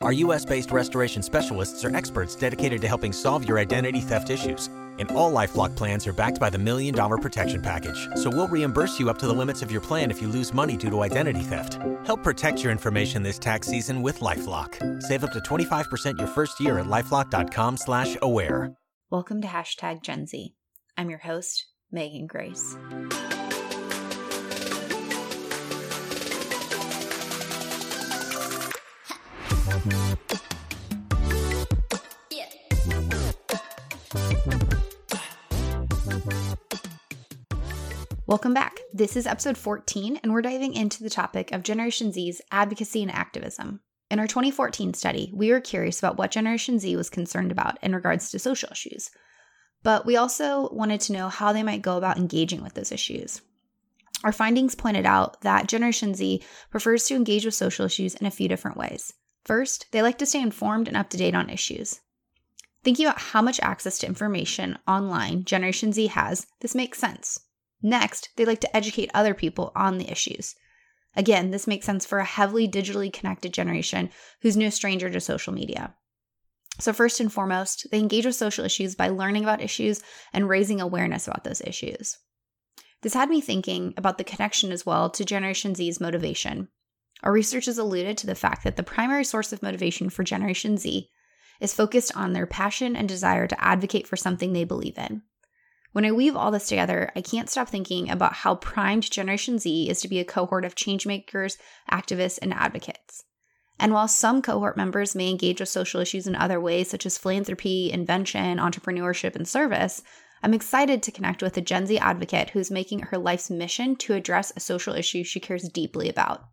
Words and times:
Our 0.00 0.12
US 0.12 0.44
based 0.44 0.70
restoration 0.70 1.22
specialists 1.24 1.84
are 1.84 1.94
experts 1.94 2.36
dedicated 2.36 2.80
to 2.82 2.88
helping 2.88 3.12
solve 3.12 3.48
your 3.48 3.58
identity 3.58 4.00
theft 4.00 4.30
issues. 4.30 4.68
And 4.98 5.10
all 5.12 5.32
Lifelock 5.32 5.74
plans 5.76 6.06
are 6.06 6.12
backed 6.12 6.38
by 6.40 6.50
the 6.50 6.58
Million 6.58 6.94
Dollar 6.94 7.18
Protection 7.18 7.62
Package. 7.62 8.08
So 8.14 8.30
we'll 8.30 8.48
reimburse 8.48 8.98
you 8.98 9.10
up 9.10 9.18
to 9.18 9.26
the 9.26 9.32
limits 9.32 9.62
of 9.62 9.70
your 9.70 9.80
plan 9.80 10.10
if 10.10 10.22
you 10.22 10.28
lose 10.28 10.54
money 10.54 10.76
due 10.76 10.90
to 10.90 11.02
identity 11.02 11.40
theft. 11.40 11.78
Help 12.04 12.22
protect 12.22 12.62
your 12.62 12.72
information 12.72 13.22
this 13.22 13.38
tax 13.38 13.66
season 13.66 14.02
with 14.02 14.20
LifeLock. 14.20 15.02
Save 15.02 15.24
up 15.24 15.32
to 15.32 15.38
25% 15.40 16.18
your 16.18 16.28
first 16.28 16.58
year 16.60 16.78
at 16.78 16.86
LifeLock.com 16.86 17.76
slash 17.76 18.16
aware. 18.22 18.72
Welcome 19.10 19.40
to 19.42 19.48
Hashtag 19.48 20.02
Gen 20.02 20.26
Z. 20.26 20.54
I'm 20.96 21.10
your 21.10 21.20
host, 21.20 21.66
Meghan 21.94 22.26
Grace. 22.26 22.76
Welcome 38.26 38.54
back. 38.54 38.80
This 38.92 39.16
is 39.16 39.26
episode 39.26 39.56
14, 39.56 40.18
and 40.22 40.32
we're 40.32 40.42
diving 40.42 40.74
into 40.74 41.04
the 41.04 41.10
topic 41.10 41.52
of 41.52 41.62
Generation 41.62 42.10
Z's 42.10 42.40
advocacy 42.50 43.02
and 43.02 43.12
activism. 43.12 43.80
In 44.10 44.18
our 44.18 44.26
2014 44.26 44.94
study, 44.94 45.30
we 45.32 45.52
were 45.52 45.60
curious 45.60 46.00
about 46.00 46.16
what 46.16 46.32
Generation 46.32 46.80
Z 46.80 46.96
was 46.96 47.08
concerned 47.08 47.52
about 47.52 47.78
in 47.80 47.94
regards 47.94 48.30
to 48.30 48.38
social 48.40 48.70
issues, 48.72 49.10
but 49.84 50.04
we 50.04 50.16
also 50.16 50.68
wanted 50.72 51.00
to 51.02 51.12
know 51.12 51.28
how 51.28 51.52
they 51.52 51.62
might 51.62 51.82
go 51.82 51.96
about 51.96 52.18
engaging 52.18 52.64
with 52.64 52.74
those 52.74 52.90
issues. 52.90 53.42
Our 54.24 54.32
findings 54.32 54.74
pointed 54.74 55.06
out 55.06 55.40
that 55.42 55.68
Generation 55.68 56.14
Z 56.14 56.42
prefers 56.70 57.04
to 57.04 57.14
engage 57.14 57.44
with 57.44 57.54
social 57.54 57.86
issues 57.86 58.16
in 58.16 58.26
a 58.26 58.32
few 58.32 58.48
different 58.48 58.76
ways. 58.76 59.12
First, 59.48 59.86
they 59.92 60.02
like 60.02 60.18
to 60.18 60.26
stay 60.26 60.42
informed 60.42 60.88
and 60.88 60.96
up 60.96 61.08
to 61.08 61.16
date 61.16 61.34
on 61.34 61.48
issues. 61.48 62.02
Thinking 62.84 63.06
about 63.06 63.18
how 63.32 63.40
much 63.40 63.58
access 63.60 63.98
to 64.00 64.06
information 64.06 64.76
online 64.86 65.46
Generation 65.46 65.90
Z 65.90 66.08
has, 66.08 66.46
this 66.60 66.74
makes 66.74 66.98
sense. 66.98 67.40
Next, 67.80 68.28
they 68.36 68.44
like 68.44 68.60
to 68.60 68.76
educate 68.76 69.10
other 69.14 69.32
people 69.32 69.72
on 69.74 69.96
the 69.96 70.10
issues. 70.12 70.54
Again, 71.16 71.50
this 71.50 71.66
makes 71.66 71.86
sense 71.86 72.04
for 72.04 72.18
a 72.18 72.26
heavily 72.26 72.68
digitally 72.68 73.10
connected 73.10 73.54
generation 73.54 74.10
who's 74.42 74.54
no 74.54 74.68
stranger 74.68 75.08
to 75.08 75.18
social 75.18 75.54
media. 75.54 75.94
So, 76.78 76.92
first 76.92 77.18
and 77.18 77.32
foremost, 77.32 77.86
they 77.90 78.00
engage 78.00 78.26
with 78.26 78.34
social 78.34 78.66
issues 78.66 78.96
by 78.96 79.08
learning 79.08 79.44
about 79.44 79.62
issues 79.62 80.02
and 80.30 80.46
raising 80.46 80.82
awareness 80.82 81.26
about 81.26 81.44
those 81.44 81.62
issues. 81.62 82.18
This 83.00 83.14
had 83.14 83.30
me 83.30 83.40
thinking 83.40 83.94
about 83.96 84.18
the 84.18 84.24
connection 84.24 84.72
as 84.72 84.84
well 84.84 85.08
to 85.08 85.24
Generation 85.24 85.74
Z's 85.74 86.02
motivation. 86.02 86.68
Our 87.22 87.32
research 87.32 87.66
has 87.66 87.78
alluded 87.78 88.16
to 88.18 88.26
the 88.26 88.34
fact 88.34 88.64
that 88.64 88.76
the 88.76 88.82
primary 88.82 89.24
source 89.24 89.52
of 89.52 89.62
motivation 89.62 90.08
for 90.08 90.22
Generation 90.22 90.76
Z 90.76 91.08
is 91.60 91.74
focused 91.74 92.16
on 92.16 92.32
their 92.32 92.46
passion 92.46 92.94
and 92.94 93.08
desire 93.08 93.46
to 93.46 93.64
advocate 93.64 94.06
for 94.06 94.16
something 94.16 94.52
they 94.52 94.64
believe 94.64 94.96
in. 94.96 95.22
When 95.92 96.04
I 96.04 96.12
weave 96.12 96.36
all 96.36 96.50
this 96.50 96.68
together, 96.68 97.10
I 97.16 97.22
can't 97.22 97.50
stop 97.50 97.68
thinking 97.68 98.10
about 98.10 98.34
how 98.34 98.54
primed 98.54 99.10
Generation 99.10 99.58
Z 99.58 99.88
is 99.88 100.00
to 100.02 100.08
be 100.08 100.20
a 100.20 100.24
cohort 100.24 100.64
of 100.64 100.74
changemakers, 100.74 101.56
activists, 101.90 102.38
and 102.40 102.52
advocates. 102.52 103.24
And 103.80 103.92
while 103.92 104.08
some 104.08 104.42
cohort 104.42 104.76
members 104.76 105.14
may 105.14 105.30
engage 105.30 105.60
with 105.60 105.68
social 105.68 106.00
issues 106.00 106.26
in 106.26 106.36
other 106.36 106.60
ways, 106.60 106.90
such 106.90 107.06
as 107.06 107.16
philanthropy, 107.16 107.90
invention, 107.90 108.58
entrepreneurship, 108.58 109.34
and 109.34 109.48
service, 109.48 110.02
I'm 110.42 110.54
excited 110.54 111.02
to 111.02 111.12
connect 111.12 111.42
with 111.42 111.56
a 111.56 111.60
Gen 111.60 111.86
Z 111.86 111.98
advocate 111.98 112.50
who's 112.50 112.70
making 112.70 113.00
her 113.00 113.18
life's 113.18 113.50
mission 113.50 113.96
to 113.96 114.14
address 114.14 114.52
a 114.54 114.60
social 114.60 114.94
issue 114.94 115.24
she 115.24 115.40
cares 115.40 115.68
deeply 115.68 116.08
about. 116.08 116.44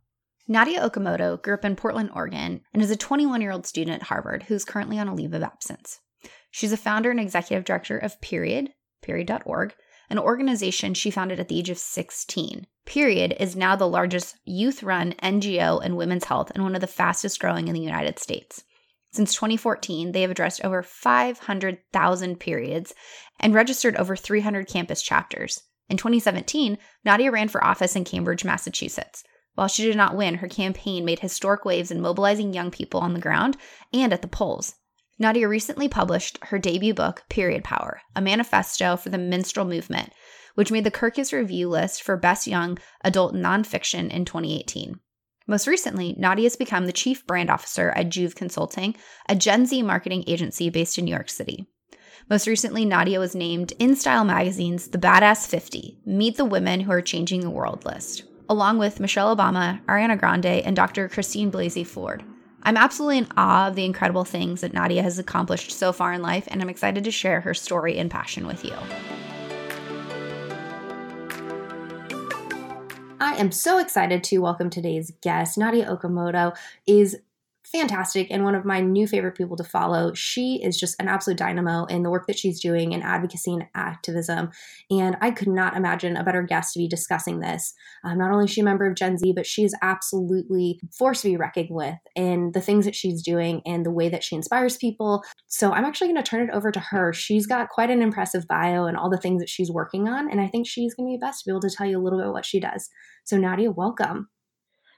Nadya 0.48 0.88
Okamoto 0.88 1.42
grew 1.42 1.56
up 1.56 1.66
in 1.66 1.76
Portland, 1.76 2.12
Oregon, 2.14 2.62
and 2.72 2.82
is 2.82 2.92
a 2.92 2.96
21 2.96 3.42
year 3.42 3.52
old 3.52 3.66
student 3.66 4.02
at 4.02 4.08
Harvard 4.08 4.44
who's 4.44 4.64
currently 4.64 5.00
on 5.00 5.08
a 5.08 5.16
leave 5.16 5.34
of 5.34 5.42
absence. 5.42 6.00
She's 6.52 6.72
a 6.72 6.78
founder 6.78 7.12
and 7.12 7.20
executive 7.20 7.66
director 7.66 7.98
of 7.98 8.22
Period, 8.22 8.70
period.org, 9.02 9.74
an 10.10 10.20
organization 10.20 10.94
she 10.94 11.10
founded 11.10 11.40
at 11.40 11.48
the 11.48 11.60
age 11.60 11.70
of 11.70 11.80
16. 11.80 12.68
Period 12.86 13.36
is 13.40 13.56
now 13.56 13.76
the 13.76 13.88
largest 13.88 14.38
youth 14.46 14.84
run 14.84 15.14
NGO 15.14 15.84
in 15.84 15.96
women's 15.96 16.26
health 16.26 16.52
and 16.54 16.64
one 16.64 16.76
of 16.76 16.82
the 16.82 16.88
fastest 16.88 17.40
growing 17.40 17.68
in 17.68 17.74
the 17.74 17.82
United 17.82 18.20
States. 18.20 18.64
Since 19.12 19.34
2014, 19.34 20.12
they 20.12 20.22
have 20.22 20.32
addressed 20.32 20.64
over 20.64 20.84
500,000 20.84 22.40
periods 22.40 22.94
and 23.40 23.54
registered 23.54 23.96
over 23.96 24.16
300 24.16 24.68
campus 24.68 25.02
chapters. 25.02 25.64
In 25.90 25.98
2017, 25.98 26.78
Nadya 27.06 27.32
ran 27.32 27.48
for 27.48 27.64
office 27.64 27.96
in 27.96 28.04
Cambridge, 28.04 28.46
Massachusetts. 28.46 29.24
While 29.56 29.68
she 29.68 29.84
did 29.84 29.96
not 29.98 30.16
win, 30.16 30.36
her 30.36 30.48
campaign 30.48 31.06
made 31.06 31.20
historic 31.20 31.66
waves 31.66 31.90
in 31.90 32.02
mobilizing 32.02 32.54
young 32.54 32.72
people 32.72 33.00
on 33.00 33.14
the 33.14 33.22
ground 33.22 33.58
and 33.94 34.14
at 34.14 34.22
the 34.22 34.28
polls. 34.28 34.76
Nadya 35.20 35.48
recently 35.48 35.88
published 35.88 36.38
her 36.44 36.60
debut 36.60 36.94
book, 36.94 37.24
Period 37.30 37.64
Power, 37.64 38.02
a 38.16 38.22
manifesto 38.22 38.98
for 38.98 39.10
the 39.10 39.18
menstrual 39.18 39.66
movement, 39.66 40.12
which 40.56 40.72
made 40.72 40.84
the 40.84 40.92
Kirkus 40.92 41.32
Review 41.32 41.70
list 41.70 42.04
for 42.04 42.18
Best 42.18 42.48
Young 42.48 42.78
Adult 43.02 43.34
Nonfiction 43.34 44.12
in 44.12 44.26
2018. 44.26 45.00
Most 45.48 45.68
recently, 45.68 46.16
Nadya 46.20 46.44
has 46.44 46.58
become 46.58 46.86
the 46.86 46.92
chief 46.92 47.26
brand 47.26 47.50
officer 47.50 47.92
at 47.92 48.10
JUV 48.10 48.36
Consulting, 48.36 48.96
a 49.30 49.36
Gen 49.36 49.66
Z 49.66 49.82
marketing 49.84 50.26
agency 50.28 50.70
based 50.70 50.98
in 50.98 51.06
New 51.06 51.12
York 51.12 51.30
City. 51.30 51.68
Most 52.30 52.48
recently, 52.48 52.86
Nadya 52.86 53.20
was 53.20 53.36
named 53.36 53.72
InStyle 53.80 54.26
Magazine's 54.26 54.90
The 54.90 54.98
Badass 54.98 55.48
50 55.48 56.00
Meet 56.06 56.38
the 56.38 56.46
Women 56.46 56.82
Who 56.82 56.92
Are 56.92 57.02
Changing 57.02 57.42
the 57.42 57.50
World 57.50 57.86
list, 57.86 58.24
along 58.50 58.78
with 58.78 59.00
Michelle 59.00 59.36
Obama, 59.36 59.84
Ariana 59.86 60.18
Grande, 60.18 60.46
and 60.46 60.76
Dr. 60.76 61.10
Christine 61.10 61.52
Blasey 61.52 61.86
Ford. 61.86 62.24
I'm 62.64 62.78
absolutely 62.78 63.20
in 63.20 63.28
awe 63.38 63.68
of 63.68 63.76
the 63.76 63.86
incredible 63.86 64.26
things 64.26 64.62
that 64.62 64.74
Nadya 64.74 65.04
has 65.04 65.20
accomplished 65.20 65.72
so 65.72 65.94
far 65.94 66.14
in 66.14 66.22
life, 66.22 66.48
and 66.50 66.62
I'm 66.62 66.70
excited 66.70 67.04
to 67.04 67.12
share 67.12 67.42
her 67.42 67.54
story 67.54 67.98
and 67.98 68.10
passion 68.10 68.48
with 68.48 68.66
you. 68.66 68.74
I 73.20 73.36
am 73.38 73.52
so 73.52 73.80
excited 73.80 74.24
to 74.26 74.40
welcome 74.40 74.70
today's 74.70 75.12
guest. 75.22 75.58
Nadya 75.58 75.88
Okamoto 75.88 76.56
is 76.86 77.18
fantastic 77.80 78.28
and 78.32 78.44
one 78.44 78.56
of 78.56 78.66
my 78.66 78.80
new 78.80 79.08
favorite 79.08 79.36
people 79.36 79.58
to 79.58 79.64
follow. 79.64 80.14
She 80.14 80.62
is 80.64 80.78
just 80.78 80.96
an 81.00 81.08
absolute 81.08 81.38
dynamo 81.38 81.86
in 81.86 82.04
the 82.04 82.10
work 82.10 82.28
that 82.28 82.38
she's 82.38 82.62
doing 82.62 82.94
in 82.94 83.02
advocacy 83.02 83.54
and 83.54 83.66
activism. 83.76 84.50
And 84.90 85.18
I 85.22 85.32
could 85.32 85.48
not 85.48 85.76
imagine 85.76 86.16
a 86.16 86.24
better 86.24 86.42
guest 86.42 86.74
to 86.74 86.80
be 86.80 86.88
discussing 86.88 87.40
this. 87.40 87.74
Um, 88.04 88.18
not 88.18 88.32
only 88.32 88.46
is 88.46 88.52
she 88.52 88.62
a 88.62 88.64
member 88.64 88.88
of 88.88 88.96
Gen 88.96 89.18
Z, 89.18 89.34
but 89.36 89.46
she 89.46 89.64
is 89.64 89.76
absolutely 89.82 90.80
forced 90.98 91.24
to 91.24 91.30
be 91.30 91.38
reckoned 91.38 91.70
with 91.70 91.96
in 92.16 92.52
the 92.54 92.62
things 92.62 92.86
that 92.86 92.96
she's 92.96 93.22
doing 93.22 93.62
and 93.66 93.86
the 93.86 93.92
way 93.92 94.10
that 94.10 94.24
she 94.24 94.36
inspires 94.36 94.78
people. 94.78 95.24
So 95.48 95.72
I'm 95.72 95.86
actually 95.86 96.08
going 96.08 96.24
to 96.24 96.30
turn 96.30 96.48
it 96.48 96.54
over 96.54 96.72
to 96.72 96.80
her. 96.80 97.14
She's 97.14 97.46
got 97.46 97.70
quite 97.70 97.90
an 97.90 98.02
impressive 98.02 98.48
bio 98.48 98.86
and 98.86 98.98
all 98.98 99.10
the 99.10 99.18
things 99.18 99.42
that 99.42 99.50
she's 99.50 99.72
working 99.72 100.08
on. 100.08 100.30
And 100.30 100.40
I 100.40 100.48
think 100.48 100.68
she's 100.68 100.94
going 100.94 101.10
to 101.10 101.18
be 101.18 101.20
best 101.20 101.44
to 101.44 101.50
be 101.50 101.52
able 101.52 101.62
to 101.62 101.70
tell 101.70 101.88
you 101.88 102.00
a 102.00 102.04
little 102.04 102.20
bit 102.20 102.32
what 102.32 102.46
she 102.46 102.60
does. 102.60 102.90
So, 103.26 103.38
Nadya, 103.38 103.76
welcome. 103.76 104.30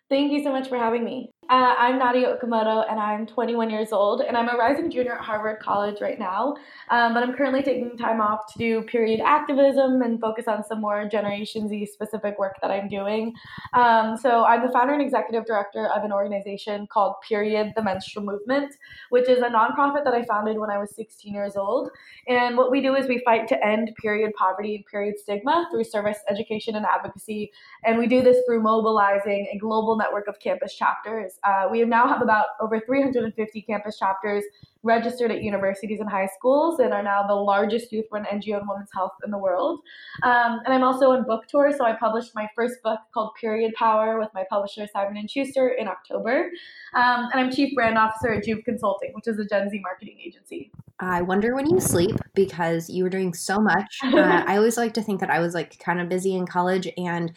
Thank 0.10 0.32
you 0.32 0.42
so 0.42 0.54
much 0.54 0.70
for 0.70 0.78
having 0.78 1.04
me. 1.04 1.32
Uh, 1.50 1.76
I'm 1.78 1.98
Nadya 1.98 2.38
Okamoto, 2.38 2.84
and 2.90 3.00
I'm 3.00 3.26
21 3.26 3.70
years 3.70 3.94
old, 3.94 4.20
and 4.20 4.36
I'm 4.36 4.50
a 4.50 4.58
rising 4.58 4.92
junior 4.92 5.14
at 5.14 5.22
Harvard 5.22 5.60
College 5.62 6.02
right 6.02 6.20
now. 6.20 6.56
Um, 6.90 7.14
but 7.14 7.24
I'm 7.24 7.34
currently 7.34 7.64
taking 7.64 7.98
time 7.98 8.20
off 8.20 8.52
to 8.52 8.60
do 8.60 8.82
period 8.82 9.22
activism 9.22 10.02
and 10.02 10.20
focus 10.20 10.46
on 10.50 10.66
some 10.66 10.82
more 10.82 11.08
Generation 11.08 11.70
Z 11.70 11.86
specific 11.86 12.38
work 12.38 12.56
that 12.62 12.70
I'm 12.70 12.90
doing. 12.90 13.34
Um, 13.74 14.18
so 14.18 14.44
I'm 14.44 14.66
the 14.66 14.74
founder 14.74 14.92
and 14.94 15.02
executive 15.02 15.46
director 15.46 15.88
of 15.88 16.04
an 16.04 16.12
organization 16.12 16.86
called 16.88 17.16
Period: 17.26 17.72
The 17.78 17.84
Menstrual 17.84 18.26
Movement, 18.26 18.74
which 19.10 19.30
is 19.30 19.40
a 19.40 19.50
nonprofit 19.50 20.04
that 20.04 20.14
I 20.14 20.26
founded 20.26 20.58
when 20.58 20.70
I 20.70 20.78
was 20.78 20.94
16 20.98 21.34
years 21.34 21.56
old. 21.56 21.92
And 22.28 22.58
what 22.58 22.72
we 22.72 22.82
do 22.82 22.96
is 22.96 23.08
we 23.08 23.22
fight 23.24 23.48
to 23.48 23.66
end 23.66 23.92
period 24.02 24.34
poverty 24.38 24.76
and 24.76 24.86
period 24.86 25.18
stigma 25.18 25.68
through 25.72 25.86
service, 25.86 26.20
education, 26.30 26.76
and 26.76 26.86
advocacy. 26.86 27.54
And 27.86 27.98
we 27.98 28.08
do 28.08 28.22
this 28.22 28.38
through 28.46 28.64
mobilizing 28.64 29.48
a 29.54 29.58
global 29.58 29.97
network 29.98 30.28
of 30.28 30.40
campus 30.40 30.76
chapters. 30.76 31.34
Uh, 31.44 31.68
we 31.70 31.84
now 31.84 32.08
have 32.08 32.22
about 32.22 32.48
over 32.62 32.80
350 32.80 33.62
campus 33.64 33.98
chapters 33.98 34.44
registered 34.84 35.32
at 35.32 35.44
universities 35.44 36.00
and 36.00 36.10
high 36.10 36.28
schools 36.38 36.80
and 36.80 36.94
are 36.94 37.04
now 37.04 37.26
the 37.28 37.34
largest 37.34 37.92
youth 37.92 38.06
run 38.12 38.26
NGO 38.26 38.62
in 38.62 38.68
women's 38.68 38.90
health 38.94 39.14
in 39.24 39.32
the 39.32 39.38
world. 39.38 39.82
Um, 40.24 40.62
and 40.66 40.74
I'm 40.74 40.84
also 40.84 41.12
on 41.12 41.24
book 41.24 41.48
tour, 41.48 41.72
so 41.78 41.84
I 41.84 41.94
published 41.94 42.34
my 42.34 42.48
first 42.56 42.76
book 42.84 43.00
called 43.14 43.32
Period 43.40 43.74
Power 43.76 44.20
with 44.20 44.30
my 44.34 44.46
publisher 44.50 44.88
Simon 44.92 45.28
& 45.28 45.30
Schuster 45.30 45.70
in 45.70 45.88
October. 45.88 46.52
Um, 46.94 47.30
and 47.34 47.42
I'm 47.42 47.52
chief 47.52 47.76
brand 47.76 47.98
officer 47.98 48.34
at 48.34 48.46
JUV 48.46 48.64
Consulting, 48.64 49.12
which 49.14 49.28
is 49.28 49.38
a 49.40 49.46
Gen 49.46 49.70
Z 49.70 49.80
marketing 49.84 50.18
agency. 50.26 50.72
I 51.00 51.22
wonder 51.22 51.54
when 51.54 51.70
you 51.70 51.80
sleep 51.80 52.16
because 52.34 52.90
you 52.90 53.04
were 53.04 53.10
doing 53.10 53.34
so 53.34 53.60
much. 53.60 54.00
Uh, 54.18 54.44
I 54.48 54.58
always 54.58 54.78
like 54.78 54.96
to 54.96 55.02
think 55.02 55.20
that 55.20 55.30
I 55.30 55.40
was 55.40 55.54
like 55.54 55.78
kind 55.80 56.02
of 56.02 56.10
busy 56.10 56.34
in 56.34 56.48
college 56.48 56.88
and 56.98 57.34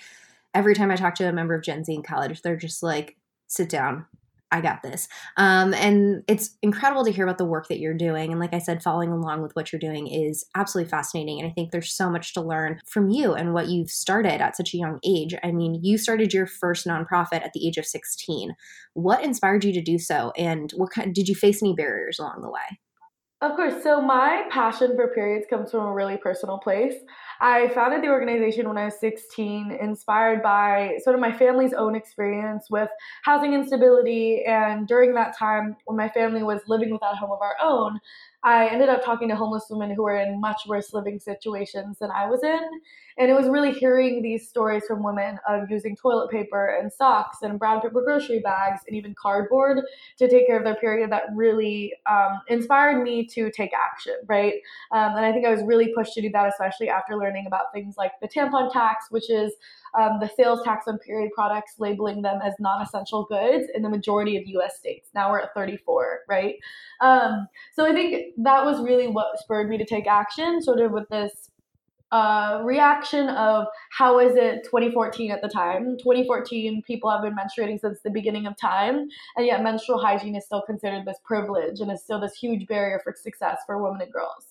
every 0.55 0.75
time 0.75 0.91
I 0.91 0.97
talk 0.97 1.14
to 1.17 1.29
a 1.29 1.32
member 1.32 1.55
of 1.55 1.62
Gen 1.62 1.85
Z 1.85 1.93
in 1.93 2.02
college, 2.02 2.43
they're 2.43 2.56
just 2.56 2.82
like, 2.82 3.17
sit 3.47 3.69
down, 3.69 4.06
I 4.52 4.61
got 4.61 4.82
this. 4.82 5.08
Um, 5.37 5.73
and 5.75 6.25
it's 6.26 6.56
incredible 6.62 7.05
to 7.05 7.12
hear 7.12 7.25
about 7.25 7.38
the 7.38 7.44
work 7.44 7.69
that 7.69 7.79
you're 7.79 7.94
doing. 7.94 8.32
And 8.32 8.41
like 8.41 8.52
I 8.52 8.58
said, 8.58 8.82
following 8.82 9.11
along 9.11 9.43
with 9.43 9.55
what 9.55 9.73
you're 9.73 9.81
doing 9.81 10.08
is 10.08 10.44
absolutely 10.56 10.91
fascinating. 10.91 11.41
And 11.41 11.49
I 11.49 11.52
think 11.52 11.70
there's 11.70 11.93
so 11.93 12.11
much 12.11 12.35
to 12.35 12.41
learn 12.41 12.81
from 12.87 13.11
you 13.11 13.32
and 13.32 13.55
what 13.55 13.69
you've 13.69 13.91
started 13.91 14.41
at 14.41 14.56
such 14.56 14.75
a 14.75 14.79
young 14.79 14.99
age. 15.05 15.35
I 15.44 15.52
mean, 15.52 15.79
you 15.82 15.99
started 15.99 16.32
your 16.32 16.47
first 16.47 16.87
nonprofit 16.87 17.44
at 17.44 17.52
the 17.52 17.67
age 17.67 17.76
of 17.76 17.87
16. 17.87 18.55
What 18.94 19.23
inspired 19.23 19.64
you 19.64 19.73
to 19.73 19.82
do 19.82 19.99
so? 19.99 20.32
And 20.37 20.73
what 20.73 20.91
kind, 20.91 21.14
did 21.14 21.29
you 21.29 21.35
face 21.35 21.62
any 21.62 21.75
barriers 21.75 22.19
along 22.19 22.41
the 22.43 22.50
way? 22.50 22.81
Of 23.43 23.56
course. 23.56 23.82
So 23.82 24.02
my 24.02 24.44
passion 24.50 24.97
for 24.97 25.08
periods 25.14 25.47
comes 25.49 25.70
from 25.70 25.87
a 25.87 25.93
really 25.93 26.19
personal 26.19 26.58
place. 26.58 26.94
I 27.40 27.69
founded 27.69 28.02
the 28.02 28.08
organization 28.08 28.69
when 28.69 28.76
I 28.76 28.84
was 28.84 29.00
16, 29.00 29.72
inspired 29.81 30.42
by 30.42 30.98
sort 31.02 31.14
of 31.14 31.20
my 31.20 31.32
family's 31.32 31.72
own 31.72 31.94
experience 31.94 32.66
with 32.70 32.90
housing 33.22 33.54
instability. 33.54 34.44
And 34.44 34.87
during 34.87 35.14
that 35.14 35.37
time, 35.38 35.76
when 35.87 35.96
my 35.96 36.10
family 36.10 36.42
was 36.42 36.60
living 36.69 36.92
without 36.92 37.14
a 37.14 37.16
home 37.16 37.32
of 37.32 37.40
our 37.40 37.56
own, 37.62 37.98
I 38.42 38.69
ended 38.69 38.88
up 38.88 39.04
talking 39.04 39.28
to 39.28 39.37
homeless 39.37 39.66
women 39.69 39.94
who 39.94 40.02
were 40.02 40.16
in 40.16 40.40
much 40.40 40.62
worse 40.66 40.94
living 40.94 41.19
situations 41.19 41.98
than 41.98 42.10
I 42.10 42.26
was 42.26 42.42
in. 42.42 42.60
And 43.19 43.31
it 43.31 43.34
was 43.34 43.48
really 43.48 43.72
hearing 43.72 44.22
these 44.22 44.48
stories 44.48 44.84
from 44.88 45.02
women 45.02 45.38
of 45.46 45.70
using 45.70 45.94
toilet 45.94 46.31
paper 46.31 46.78
and 46.81 46.90
socks 46.90 47.38
and 47.42 47.58
brown 47.58 47.82
paper 47.82 48.02
grocery 48.02 48.38
bags 48.38 48.81
and 48.87 48.96
even 48.96 49.14
cardboard 49.20 49.84
to 50.19 50.28
take 50.28 50.46
care 50.46 50.56
of 50.56 50.64
their 50.64 50.76
period 50.76 51.12
that 51.12 51.25
really 51.34 51.92
um, 52.10 52.40
inspired 52.48 53.02
me 53.02 53.26
to 53.26 53.50
take 53.50 53.72
action, 53.75 54.14
right? 54.26 54.54
Um, 54.92 55.16
and 55.16 55.26
I 55.26 55.32
think 55.32 55.46
I 55.46 55.50
was 55.50 55.62
really 55.62 55.92
pushed 55.94 56.14
to 56.14 56.22
do 56.22 56.31
that, 56.31 56.48
especially 56.48 56.88
after 56.88 57.16
learning 57.16 57.44
about 57.46 57.72
things 57.75 57.96
like 57.98 58.12
the 58.22 58.28
tampon 58.28 58.72
tax, 58.72 59.06
which 59.10 59.28
is 59.28 59.52
um, 59.98 60.19
the 60.20 60.31
sales 60.37 60.62
tax 60.64 60.87
on 60.87 60.98
period 60.98 61.31
products, 61.34 61.75
labeling 61.78 62.22
them 62.22 62.40
as 62.42 62.54
non 62.58 62.82
essential 62.82 63.25
goods 63.25 63.66
in 63.75 63.82
the 63.82 63.88
majority 63.88 64.37
of 64.37 64.46
US 64.46 64.78
states. 64.78 65.10
Now 65.14 65.31
we're 65.31 65.40
at 65.40 65.54
34, 65.54 66.20
right? 66.28 66.56
Um, 67.00 67.48
so 67.75 67.84
I 67.84 67.92
think 67.92 68.34
that 68.38 68.64
was 68.64 68.81
really 68.82 69.08
what 69.08 69.38
spurred 69.38 69.69
me 69.69 69.78
to 69.78 69.84
take 69.84 70.06
action, 70.06 70.62
sort 70.62 70.81
of 70.81 70.92
with 70.92 71.08
this 71.08 71.50
uh, 72.12 72.60
reaction 72.64 73.28
of 73.28 73.66
how 73.96 74.19
is 74.19 74.34
it 74.34 74.64
2014 74.64 75.31
at 75.31 75.40
the 75.42 75.48
time 75.48 75.96
2014 75.98 76.82
people 76.82 77.08
have 77.08 77.22
been 77.22 77.37
menstruating 77.37 77.78
since 77.78 78.00
the 78.02 78.10
beginning 78.10 78.46
of 78.46 78.56
time 78.56 79.06
and 79.37 79.46
yet 79.46 79.62
menstrual 79.62 79.96
hygiene 79.96 80.34
is 80.34 80.44
still 80.44 80.62
considered 80.62 81.04
this 81.06 81.19
privilege 81.25 81.78
and 81.78 81.90
is 81.92 82.02
still 82.02 82.20
this 82.20 82.34
huge 82.34 82.66
barrier 82.66 83.00
for 83.04 83.14
success 83.16 83.58
for 83.64 83.81
women 83.81 84.02
and 84.02 84.12
girls 84.12 84.50